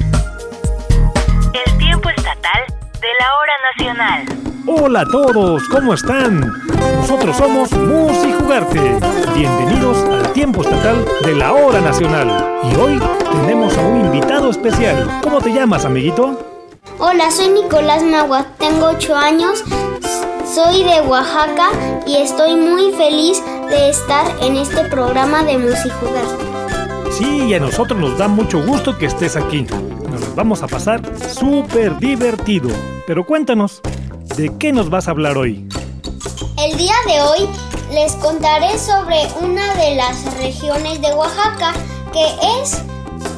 El 1.53 1.77
tiempo 1.77 2.09
estatal 2.09 2.65
de 3.01 3.07
la 3.19 3.27
hora 3.39 3.53
nacional. 3.71 4.25
Hola 4.67 5.01
a 5.01 5.05
todos, 5.05 5.63
¿cómo 5.69 5.93
están? 5.93 6.53
Nosotros 6.97 7.37
somos 7.37 7.71
Mus 7.71 8.25
y 8.25 8.33
Jugarte. 8.33 8.97
Bienvenidos 9.35 9.97
al 10.05 10.31
tiempo 10.33 10.61
estatal 10.61 11.05
de 11.23 11.35
la 11.35 11.53
hora 11.53 11.81
nacional. 11.81 12.59
Y 12.63 12.75
hoy 12.75 13.01
tenemos 13.31 13.77
a 13.77 13.81
un 13.81 14.05
invitado 14.05 14.49
especial. 14.49 15.19
¿Cómo 15.23 15.41
te 15.41 15.51
llamas, 15.51 15.85
amiguito? 15.85 16.45
Hola, 16.99 17.31
soy 17.31 17.49
Nicolás 17.49 18.03
Magua, 18.03 18.45
tengo 18.59 18.87
8 18.87 19.15
años, 19.15 19.63
soy 20.45 20.83
de 20.83 21.01
Oaxaca 21.01 21.69
y 22.05 22.17
estoy 22.17 22.55
muy 22.55 22.91
feliz 22.91 23.41
de 23.69 23.89
estar 23.89 24.25
en 24.41 24.57
este 24.57 24.83
programa 24.85 25.43
de 25.43 25.57
Mus 25.57 25.85
y 25.85 25.89
Jugarte. 25.89 27.11
Sí, 27.11 27.47
y 27.47 27.53
a 27.53 27.59
nosotros 27.59 27.99
nos 27.99 28.17
da 28.17 28.27
mucho 28.27 28.61
gusto 28.65 28.97
que 28.97 29.05
estés 29.05 29.35
aquí. 29.35 29.65
Vamos 30.39 30.63
a 30.63 30.67
pasar 30.67 31.01
súper 31.37 31.99
divertido. 31.99 32.69
Pero 33.05 33.25
cuéntanos, 33.25 33.81
¿de 34.37 34.49
qué 34.57 34.71
nos 34.71 34.89
vas 34.89 35.09
a 35.09 35.11
hablar 35.11 35.37
hoy? 35.37 35.67
El 36.57 36.77
día 36.77 36.93
de 37.07 37.21
hoy 37.21 37.49
les 37.91 38.13
contaré 38.13 38.79
sobre 38.79 39.17
una 39.41 39.75
de 39.75 39.97
las 39.97 40.37
regiones 40.37 41.01
de 41.01 41.13
Oaxaca 41.13 41.73
que 42.13 42.23
es 42.61 42.81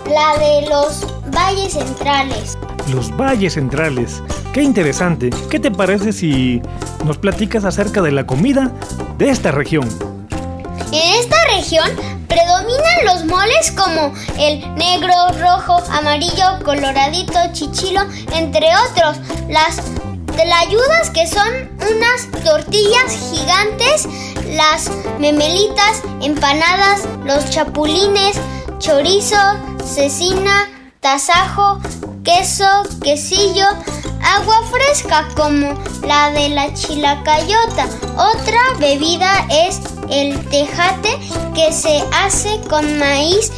la 0.07 0.37
de 0.37 0.69
los 0.69 1.07
valles 1.35 1.73
centrales. 1.73 2.55
Los 2.93 3.09
valles 3.17 3.53
centrales. 3.53 4.21
Qué 4.53 4.61
interesante. 4.61 5.31
¿Qué 5.49 5.59
te 5.59 5.71
parece 5.71 6.13
si 6.13 6.61
nos 7.03 7.17
platicas 7.17 7.65
acerca 7.65 8.03
de 8.03 8.11
la 8.11 8.27
comida 8.27 8.71
de 9.17 9.29
esta 9.29 9.49
región? 9.49 9.89
En 10.91 11.15
esta 11.15 11.37
región 11.55 12.20
predominan 12.31 13.05
los 13.05 13.25
moles 13.25 13.71
como 13.71 14.13
el 14.39 14.73
negro, 14.75 15.13
rojo, 15.37 15.83
amarillo, 15.91 16.59
coloradito, 16.63 17.33
chichilo, 17.51 18.01
entre 18.33 18.69
otros. 18.89 19.17
Las 19.49 19.81
tlayudas 20.27 21.09
que 21.09 21.27
son 21.27 21.69
unas 21.75 22.43
tortillas 22.45 23.11
gigantes, 23.31 24.07
las 24.55 24.89
memelitas, 25.19 26.03
empanadas, 26.21 27.01
los 27.25 27.49
chapulines, 27.49 28.37
chorizo, 28.79 29.35
cecina, 29.83 30.69
tasajo, 31.01 31.81
queso, 32.23 32.83
quesillo, 33.03 33.65
agua 34.23 34.61
fresca 34.71 35.27
como 35.35 35.77
la 36.07 36.31
de 36.31 36.47
la 36.49 36.73
chilacayota. 36.73 37.87
Otra 38.15 38.61
bebida 38.79 39.45
es 39.49 39.81
el 40.11 40.37
tejate 40.49 41.17
que 41.55 41.71
se 41.71 42.01
hace 42.13 42.59
con 42.69 42.99
maíz 42.99 43.51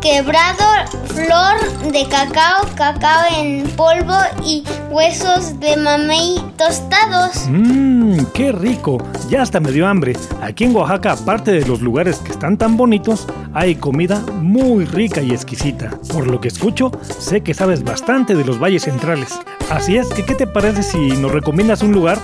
quebrado, 0.00 0.64
flor 1.08 1.92
de 1.92 2.06
cacao, 2.08 2.66
cacao 2.74 3.24
en 3.36 3.68
polvo 3.76 4.16
y 4.44 4.64
huesos 4.90 5.60
de 5.60 5.76
mamey 5.76 6.36
tostados. 6.56 7.46
Mmm, 7.48 8.24
qué 8.32 8.52
rico. 8.52 8.98
Ya 9.28 9.42
hasta 9.42 9.60
me 9.60 9.72
dio 9.72 9.86
hambre. 9.86 10.14
Aquí 10.40 10.64
en 10.64 10.74
Oaxaca, 10.74 11.12
aparte 11.12 11.52
de 11.52 11.66
los 11.66 11.80
lugares 11.82 12.18
que 12.18 12.32
están 12.32 12.56
tan 12.56 12.76
bonitos, 12.76 13.26
hay 13.52 13.74
comida 13.74 14.20
muy 14.40 14.86
rica 14.86 15.20
y 15.20 15.32
exquisita. 15.32 15.90
Por 16.12 16.26
lo 16.26 16.40
que 16.40 16.48
escucho, 16.48 16.90
sé 17.18 17.42
que 17.42 17.54
sabes 17.54 17.84
bastante 17.84 18.34
de 18.34 18.44
los 18.44 18.58
valles 18.58 18.84
centrales. 18.84 19.38
Así 19.70 19.98
es 19.98 20.08
que, 20.08 20.24
¿qué 20.24 20.34
te 20.34 20.46
parece 20.46 20.82
si 20.82 20.98
nos 20.98 21.32
recomiendas 21.32 21.82
un 21.82 21.92
lugar 21.92 22.18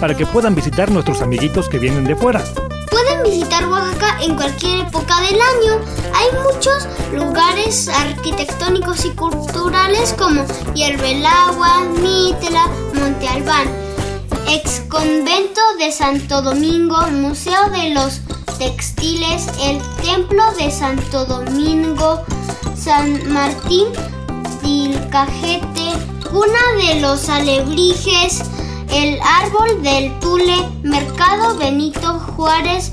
para 0.00 0.16
que 0.16 0.26
puedan 0.26 0.54
visitar 0.54 0.90
nuestros 0.90 1.22
amiguitos 1.22 1.68
que 1.68 1.78
vienen 1.78 2.04
de 2.04 2.16
fuera? 2.16 2.42
Visitar 3.24 3.68
Oaxaca 3.68 4.18
en 4.22 4.34
cualquier 4.34 4.86
época 4.86 5.20
del 5.20 5.34
año. 5.34 5.80
Hay 6.14 6.28
muchos 6.42 6.88
lugares 7.12 7.88
arquitectónicos 7.88 9.04
y 9.04 9.10
culturales 9.10 10.14
como 10.18 10.44
Hierbelagua, 10.74 11.80
Mitla, 12.00 12.66
Monte 12.94 13.28
Albán, 13.28 13.68
ex 14.48 14.82
convento 14.88 15.60
de 15.78 15.92
Santo 15.92 16.42
Domingo, 16.42 16.96
Museo 17.12 17.70
de 17.70 17.90
los 17.90 18.20
Textiles, 18.58 19.46
el 19.62 19.80
Templo 20.02 20.42
de 20.58 20.70
Santo 20.70 21.24
Domingo, 21.24 22.22
San 22.76 23.32
Martín, 23.32 23.86
Tilcajete, 24.62 25.92
Cuna 26.30 26.58
de 26.78 27.00
los 27.00 27.28
Alebrijes, 27.28 28.42
el 28.92 29.18
Árbol 29.22 29.82
del 29.82 30.18
Tule, 30.20 30.56
Mercado 30.82 31.56
Benito 31.56 32.18
Juárez, 32.36 32.90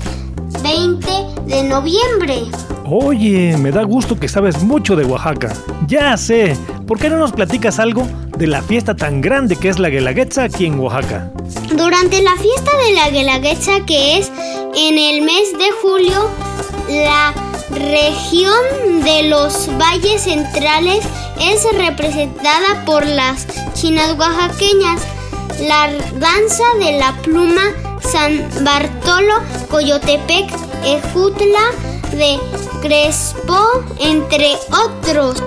20 0.68 1.06
de 1.46 1.62
noviembre. 1.62 2.42
Oye, 2.84 3.56
me 3.56 3.70
da 3.70 3.84
gusto 3.84 4.20
que 4.20 4.28
sabes 4.28 4.62
mucho 4.62 4.96
de 4.96 5.04
Oaxaca. 5.06 5.50
Ya 5.86 6.14
sé, 6.18 6.58
¿por 6.86 6.98
qué 6.98 7.08
no 7.08 7.16
nos 7.16 7.32
platicas 7.32 7.78
algo 7.78 8.06
de 8.36 8.46
la 8.48 8.60
fiesta 8.60 8.94
tan 8.94 9.22
grande 9.22 9.56
que 9.56 9.70
es 9.70 9.78
la 9.78 9.88
Guelaguetza 9.88 10.42
aquí 10.44 10.66
en 10.66 10.78
Oaxaca? 10.78 11.32
Durante 11.74 12.20
la 12.20 12.36
fiesta 12.36 12.70
de 12.84 12.92
la 12.92 13.08
Guelaguetza, 13.08 13.86
que 13.86 14.18
es 14.18 14.30
en 14.76 14.98
el 14.98 15.22
mes 15.22 15.54
de 15.58 15.70
julio, 15.80 16.28
la 16.90 17.32
región 17.70 19.02
de 19.04 19.22
los 19.30 19.70
valles 19.78 20.20
centrales 20.20 21.02
es 21.40 21.66
representada 21.78 22.84
por 22.84 23.06
las 23.06 23.46
chinas 23.72 24.18
oaxaqueñas. 24.18 25.00
La 25.66 25.90
danza 26.18 26.64
de 26.78 26.98
la 26.98 27.16
pluma 27.22 27.62
San 28.00 28.48
Bartolo, 28.64 29.34
Coyotepec, 29.70 30.50
Ejutla 30.84 31.72
de 32.12 32.38
Crespo, 32.80 33.84
entre 34.00 34.54
otros. 34.70 35.42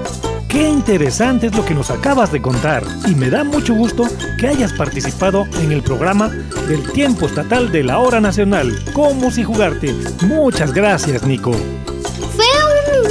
Qué 0.48 0.68
interesante 0.68 1.48
es 1.48 1.56
lo 1.56 1.64
que 1.64 1.74
nos 1.74 1.90
acabas 1.92 2.32
de 2.32 2.42
contar 2.42 2.84
y 3.08 3.16
me 3.16 3.30
da 3.30 3.46
mucho 3.46 3.74
gusto 3.74 4.04
que 4.38 4.50
hayas 4.50 4.74
participado 4.74 5.46
en 5.62 5.72
el 5.72 5.82
programa 5.82 6.28
del 6.68 6.92
tiempo 6.92 7.28
estatal 7.28 7.72
de 7.72 7.84
la 7.84 8.00
hora 8.00 8.20
nacional. 8.20 8.78
¿Cómo 8.94 9.32
si 9.32 9.44
jugarte? 9.44 9.96
Muchas 10.24 10.74
gracias, 10.74 11.24
Nico. 11.24 11.54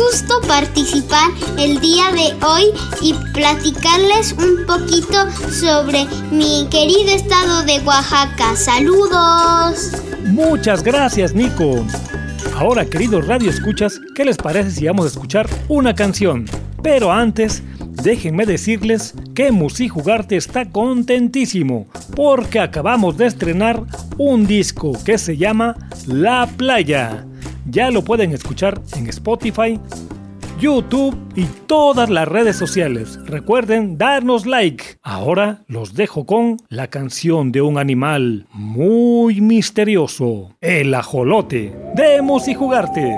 Gusto 0.01 0.41
participar 0.49 1.29
el 1.59 1.79
día 1.79 2.11
de 2.13 2.33
hoy 2.47 2.65
y 3.03 3.13
platicarles 3.35 4.33
un 4.33 4.65
poquito 4.65 5.31
sobre 5.51 6.07
mi 6.31 6.67
querido 6.71 7.15
estado 7.15 7.63
de 7.65 7.81
Oaxaca. 7.81 8.57
Saludos. 8.57 9.93
Muchas 10.25 10.83
gracias, 10.83 11.35
Nico. 11.35 11.85
Ahora, 12.57 12.87
queridos 12.87 13.27
radio 13.27 13.51
escuchas, 13.51 14.01
¿qué 14.15 14.25
les 14.25 14.39
parece 14.39 14.71
si 14.71 14.87
vamos 14.87 15.05
a 15.05 15.09
escuchar 15.09 15.47
una 15.69 15.95
canción? 15.95 16.47
Pero 16.83 17.13
antes, 17.13 17.63
déjenme 18.03 18.47
decirles 18.47 19.13
que 19.35 19.53
Musi 19.53 19.89
Jugarte 19.89 20.37
está 20.37 20.71
contentísimo 20.71 21.89
porque 22.17 22.59
acabamos 22.59 23.19
de 23.19 23.27
estrenar 23.27 23.83
un 24.17 24.47
disco 24.47 24.93
que 25.05 25.19
se 25.19 25.37
llama 25.37 25.77
La 26.07 26.49
Playa. 26.57 27.27
Ya 27.69 27.91
lo 27.91 28.03
pueden 28.03 28.33
escuchar 28.33 28.81
en 28.97 29.09
Spotify, 29.09 29.79
YouTube 30.59 31.17
y 31.35 31.45
todas 31.67 32.11
las 32.11 32.27
redes 32.27 32.57
sociales. 32.57 33.19
Recuerden 33.27 33.99
darnos 33.99 34.47
like. 34.47 34.99
Ahora 35.03 35.63
los 35.67 35.95
dejo 35.95 36.27
con 36.27 36.57
la 36.69 36.89
canción 36.89 37.53
de 37.53 37.63
un 37.63 37.79
animal 37.79 38.47
muy 38.53 39.41
misterioso, 39.41 40.57
el 40.61 40.95
ajolote 40.95 41.75
de 41.95 42.23
Musi 42.23 42.55
Jugarte. 42.55 43.15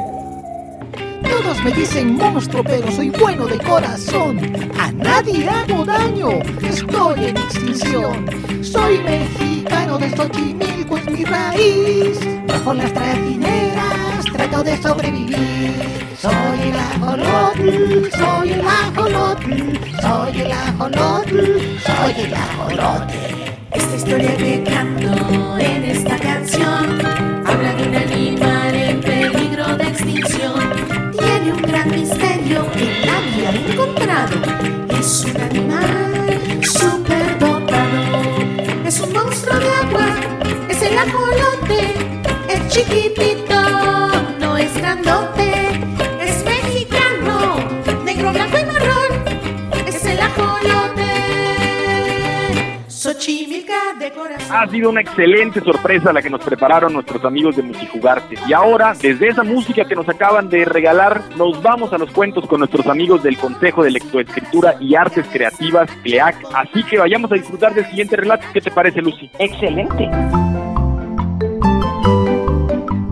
Todos 1.23 1.65
me 1.65 1.73
dicen 1.73 2.17
monstruo, 2.17 2.63
pero 2.63 2.91
soy 2.93 3.11
bueno 3.11 3.47
de 3.47 3.59
corazón. 3.59 4.39
A 4.79 4.93
nadie 4.93 5.49
hago 5.49 5.85
daño, 5.85 6.31
estoy 6.63 7.25
en 7.25 7.37
extinción. 7.37 8.27
Soy 8.63 8.99
mexicano 8.99 9.99
de 9.99 10.11
Xochimilco, 10.15 10.99
es 10.99 11.11
mi 11.11 11.25
raíz. 11.25 12.21
Bajo 12.47 12.75
las 12.75 12.93
trajineras 12.93 14.02
de 14.61 14.77
sobrevivir. 14.83 15.75
Soy 16.21 16.69
el 16.69 16.77
ajolotl, 16.77 18.11
soy 18.11 18.53
el 18.53 18.61
ajolotl, 18.61 19.53
soy 20.01 20.41
el 20.43 20.53
ajolotl, 20.53 21.79
soy 21.81 22.25
el 22.25 22.35
ajolotl. 22.35 23.15
Esta 23.73 23.97
historia 23.97 24.37
que 24.37 24.63
canto 24.63 25.59
en 25.59 25.85
esta 25.85 26.19
canción 26.19 27.01
habla 27.47 27.75
de 27.75 27.89
un 27.89 27.97
animal 27.97 28.75
en 28.75 29.01
peligro 29.01 29.77
de 29.79 29.85
extinción. 29.85 30.61
Tiene 31.19 31.53
un 31.55 31.63
gran 31.63 31.91
misterio 31.91 32.71
que 32.73 33.07
nadie 33.07 33.47
ha 33.49 33.73
encontrado. 33.73 34.37
Es 35.01 35.25
un 35.25 35.41
animal 35.41 36.41
súper 36.63 37.39
dotado. 37.39 38.87
Es 38.87 39.01
un 39.01 39.13
monstruo 39.15 39.59
de 39.59 39.71
agua, 39.71 40.09
es 40.69 40.83
el 40.83 40.99
ajolote. 40.99 41.52
Ha 54.51 54.67
sido 54.69 54.91
una 54.91 55.01
excelente 55.01 55.61
sorpresa 55.61 56.13
la 56.13 56.23
que 56.23 56.31
nos 56.31 56.45
prepararon 56.45 56.93
nuestros 56.93 57.25
amigos 57.25 57.57
de 57.57 57.63
Musijugarte. 57.63 58.37
Y 58.47 58.53
ahora, 58.53 58.95
desde 59.01 59.29
esa 59.29 59.43
música 59.43 59.85
que 59.85 59.95
nos 59.95 60.09
acaban 60.09 60.49
de 60.49 60.65
regalar, 60.65 61.23
nos 61.37 61.63
vamos 61.63 61.93
a 61.93 61.99
los 61.99 62.11
cuentos 62.11 62.47
con 62.47 62.61
nuestros 62.61 62.87
amigos 62.87 63.23
del 63.23 63.39
Consejo 63.39 63.83
de 63.85 63.93
Lectoescritura 63.93 64.77
y 64.81 64.95
Artes 64.95 65.27
Creativas, 65.33 65.91
CLEAC. 66.03 66.37
Así 66.55 66.83
que 66.85 66.99
vayamos 66.99 67.33
a 67.33 67.37
disfrutar 67.37 67.75
del 67.75 67.87
siguiente 67.87 68.17
relato. 68.17 68.47
¿Qué 68.53 68.61
te 68.61 68.71
parece, 68.71 69.01
Lucy? 69.01 69.31
Excelente. 69.39 70.09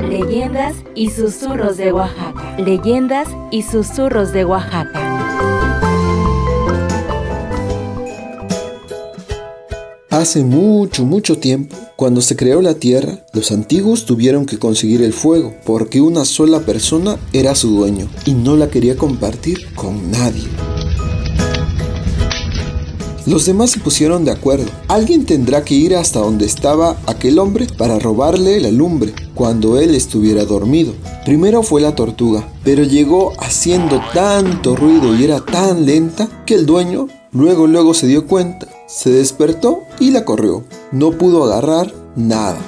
Leyendas 0.09 0.85
y 0.95 1.11
susurros 1.11 1.77
de 1.77 1.93
Oaxaca. 1.93 2.57
Leyendas 2.59 3.29
y 3.51 3.63
susurros 3.63 4.33
de 4.33 4.45
Oaxaca. 4.45 5.10
Hace 10.11 10.43
mucho, 10.43 11.05
mucho 11.05 11.39
tiempo, 11.39 11.77
cuando 11.95 12.21
se 12.21 12.35
creó 12.35 12.61
la 12.61 12.75
Tierra, 12.75 13.21
los 13.33 13.53
antiguos 13.53 14.07
tuvieron 14.07 14.45
que 14.45 14.59
conseguir 14.59 15.03
el 15.03 15.13
fuego, 15.13 15.55
porque 15.65 16.01
una 16.01 16.25
sola 16.25 16.59
persona 16.67 17.17
era 17.33 17.55
su 17.55 17.71
dueño 17.71 18.09
y 18.27 18.35
no 18.35 18.57
la 18.57 18.69
quería 18.71 18.97
compartir 18.97 19.73
con 19.77 20.11
nadie. 20.11 20.49
Los 23.25 23.47
demás 23.47 23.71
se 23.71 23.79
pusieron 23.79 24.25
de 24.25 24.33
acuerdo. 24.33 24.69
Alguien 24.89 25.27
tendrá 25.27 25.63
que 25.65 25.77
ir 25.77 25.95
hasta 25.95 26.19
donde 26.19 26.45
estaba 26.45 26.97
aquel 27.07 27.39
hombre 27.39 27.69
para 27.79 28.01
robarle 28.01 28.59
la 28.61 28.73
lumbre 28.73 29.13
cuando 29.37 29.79
él 29.79 29.95
estuviera 29.95 30.45
dormido. 30.45 30.93
Primero 31.25 31.63
fue 31.63 31.81
la 31.81 31.95
tortuga, 31.95 32.49
pero 32.65 32.83
llegó 32.83 33.33
haciendo 33.39 34.01
tanto 34.13 34.75
ruido 34.75 35.15
y 35.15 35.23
era 35.23 35.39
tan 35.39 35.87
lenta 35.87 36.43
que 36.45 36.57
el 36.57 36.67
dueño 36.67 37.07
luego 37.33 37.67
luego 37.67 37.95
se 37.95 38.07
dio 38.07 38.27
cuenta, 38.27 38.67
se 38.87 39.11
despertó 39.11 39.83
y 39.99 40.11
la 40.11 40.25
corrió. 40.25 40.65
No 40.93 41.13
pudo 41.13 41.45
agarrar 41.45 41.93
nada. 42.17 42.59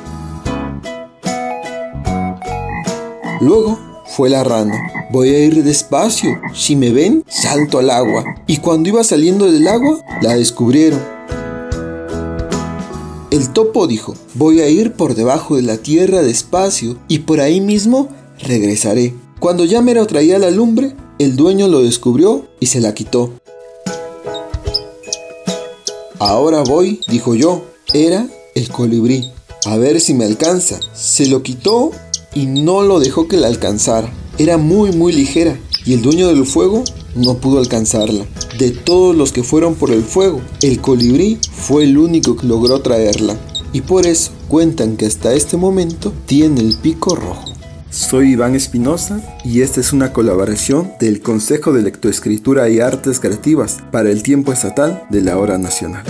Luego 3.40 3.78
fue 4.06 4.30
la 4.30 4.44
rana. 4.44 4.78
Voy 5.10 5.30
a 5.30 5.44
ir 5.44 5.64
despacio. 5.64 6.30
Si 6.54 6.76
me 6.76 6.90
ven, 6.90 7.24
salto 7.26 7.78
al 7.78 7.90
agua. 7.90 8.24
Y 8.46 8.58
cuando 8.58 8.88
iba 8.88 9.02
saliendo 9.02 9.50
del 9.50 9.66
agua, 9.66 9.98
la 10.22 10.36
descubrieron. 10.36 11.00
El 13.30 13.48
topo 13.52 13.86
dijo, 13.86 14.14
voy 14.34 14.60
a 14.60 14.68
ir 14.68 14.92
por 14.92 15.14
debajo 15.14 15.56
de 15.56 15.62
la 15.62 15.78
tierra 15.78 16.22
despacio 16.22 16.98
y 17.08 17.20
por 17.20 17.40
ahí 17.40 17.60
mismo 17.60 18.08
regresaré. 18.38 19.14
Cuando 19.40 19.64
ya 19.64 19.80
mero 19.80 20.06
traía 20.06 20.38
la 20.38 20.50
lumbre, 20.50 20.94
el 21.18 21.34
dueño 21.34 21.66
lo 21.66 21.82
descubrió 21.82 22.46
y 22.60 22.66
se 22.66 22.80
la 22.80 22.94
quitó. 22.94 23.32
Ahora 26.24 26.62
voy, 26.62 27.00
dijo 27.08 27.34
yo, 27.34 27.64
era 27.92 28.28
el 28.54 28.68
colibrí. 28.68 29.32
A 29.64 29.76
ver 29.76 30.00
si 30.00 30.14
me 30.14 30.24
alcanza. 30.24 30.78
Se 30.94 31.26
lo 31.26 31.42
quitó 31.42 31.90
y 32.32 32.46
no 32.46 32.82
lo 32.82 33.00
dejó 33.00 33.26
que 33.26 33.36
la 33.36 33.48
alcanzara. 33.48 34.08
Era 34.38 34.56
muy 34.56 34.92
muy 34.92 35.12
ligera 35.12 35.58
y 35.84 35.94
el 35.94 36.02
dueño 36.02 36.28
del 36.28 36.46
fuego 36.46 36.84
no 37.16 37.38
pudo 37.38 37.58
alcanzarla. 37.58 38.24
De 38.56 38.70
todos 38.70 39.16
los 39.16 39.32
que 39.32 39.42
fueron 39.42 39.74
por 39.74 39.90
el 39.90 40.04
fuego, 40.04 40.40
el 40.62 40.80
colibrí 40.80 41.40
fue 41.56 41.82
el 41.82 41.98
único 41.98 42.36
que 42.36 42.46
logró 42.46 42.80
traerla 42.82 43.36
y 43.72 43.80
por 43.80 44.06
eso 44.06 44.30
cuentan 44.46 44.96
que 44.96 45.06
hasta 45.06 45.34
este 45.34 45.56
momento 45.56 46.12
tiene 46.26 46.60
el 46.60 46.76
pico 46.76 47.16
rojo. 47.16 47.51
Soy 47.92 48.32
Iván 48.32 48.54
Espinosa 48.54 49.20
y 49.44 49.60
esta 49.60 49.80
es 49.80 49.92
una 49.92 50.14
colaboración 50.14 50.92
del 50.98 51.20
Consejo 51.20 51.74
de 51.74 51.82
Lectoescritura 51.82 52.70
y 52.70 52.80
Artes 52.80 53.20
Creativas 53.20 53.82
para 53.90 54.08
el 54.08 54.22
tiempo 54.22 54.50
estatal 54.50 55.02
de 55.10 55.20
la 55.20 55.36
hora 55.36 55.58
nacional. 55.58 56.02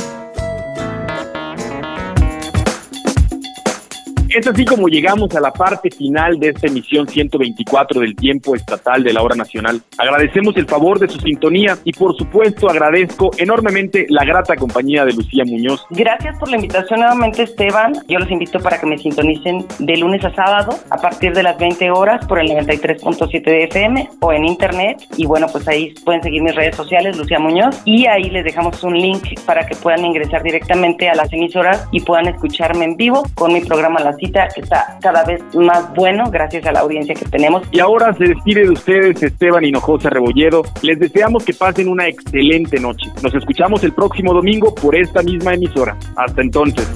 Es 4.34 4.46
así 4.46 4.64
como 4.64 4.88
llegamos 4.88 5.34
a 5.36 5.40
la 5.40 5.52
parte 5.52 5.90
final 5.90 6.40
de 6.40 6.48
esta 6.48 6.66
emisión 6.66 7.06
124 7.06 8.00
del 8.00 8.16
tiempo 8.16 8.56
estatal 8.56 9.04
de 9.04 9.12
la 9.12 9.20
hora 9.22 9.36
nacional. 9.36 9.82
Agradecemos 9.98 10.56
el 10.56 10.64
favor 10.64 10.98
de 10.98 11.06
su 11.06 11.20
sintonía 11.20 11.76
y 11.84 11.92
por 11.92 12.16
supuesto 12.16 12.70
agradezco 12.70 13.30
enormemente 13.36 14.06
la 14.08 14.24
grata 14.24 14.56
compañía 14.56 15.04
de 15.04 15.12
Lucía 15.12 15.44
Muñoz. 15.44 15.84
Gracias 15.90 16.38
por 16.38 16.48
la 16.48 16.56
invitación 16.56 17.00
nuevamente 17.00 17.42
Esteban. 17.42 17.92
Yo 18.08 18.18
los 18.20 18.30
invito 18.30 18.58
para 18.58 18.80
que 18.80 18.86
me 18.86 18.96
sintonicen 18.96 19.66
de 19.78 19.96
lunes 19.98 20.24
a 20.24 20.34
sábado 20.34 20.78
a 20.88 20.96
partir 20.96 21.34
de 21.34 21.42
las 21.42 21.58
20 21.58 21.90
horas 21.90 22.24
por 22.26 22.38
el 22.38 22.48
93.7 22.48 23.44
de 23.44 23.64
FM 23.64 24.08
o 24.20 24.32
en 24.32 24.46
internet. 24.46 24.96
Y 25.18 25.26
bueno, 25.26 25.46
pues 25.52 25.68
ahí 25.68 25.92
pueden 26.06 26.22
seguir 26.22 26.42
mis 26.42 26.54
redes 26.54 26.74
sociales, 26.74 27.18
Lucía 27.18 27.38
Muñoz, 27.38 27.82
y 27.84 28.06
ahí 28.06 28.30
les 28.30 28.44
dejamos 28.44 28.82
un 28.82 28.94
link 28.94 29.38
para 29.44 29.66
que 29.66 29.76
puedan 29.76 30.06
ingresar 30.06 30.42
directamente 30.42 31.10
a 31.10 31.14
las 31.14 31.30
emisoras 31.34 31.86
y 31.92 32.00
puedan 32.00 32.28
escucharme 32.28 32.86
en 32.86 32.96
vivo 32.96 33.24
con 33.34 33.52
mi 33.52 33.60
programa 33.60 34.00
Las 34.00 34.21
que 34.30 34.60
está 34.60 34.98
cada 35.00 35.24
vez 35.24 35.42
más 35.54 35.92
bueno 35.94 36.30
gracias 36.30 36.64
a 36.66 36.72
la 36.72 36.80
audiencia 36.80 37.14
que 37.14 37.24
tenemos. 37.24 37.66
Y 37.72 37.80
ahora 37.80 38.12
se 38.14 38.24
despide 38.24 38.62
de 38.62 38.70
ustedes 38.70 39.22
Esteban 39.22 39.64
Hinojosa 39.64 40.10
Rebolledo. 40.10 40.62
Les 40.82 40.98
deseamos 40.98 41.44
que 41.44 41.54
pasen 41.54 41.88
una 41.88 42.06
excelente 42.06 42.78
noche. 42.78 43.10
Nos 43.22 43.34
escuchamos 43.34 43.82
el 43.84 43.92
próximo 43.92 44.32
domingo 44.32 44.74
por 44.74 44.94
esta 44.94 45.22
misma 45.22 45.54
emisora. 45.54 45.96
Hasta 46.16 46.40
entonces. 46.40 46.88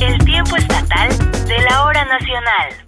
El 0.00 0.18
tiempo 0.24 0.56
estatal 0.56 1.08
de 1.46 1.58
la 1.68 1.84
hora 1.84 2.04
nacional. 2.04 2.83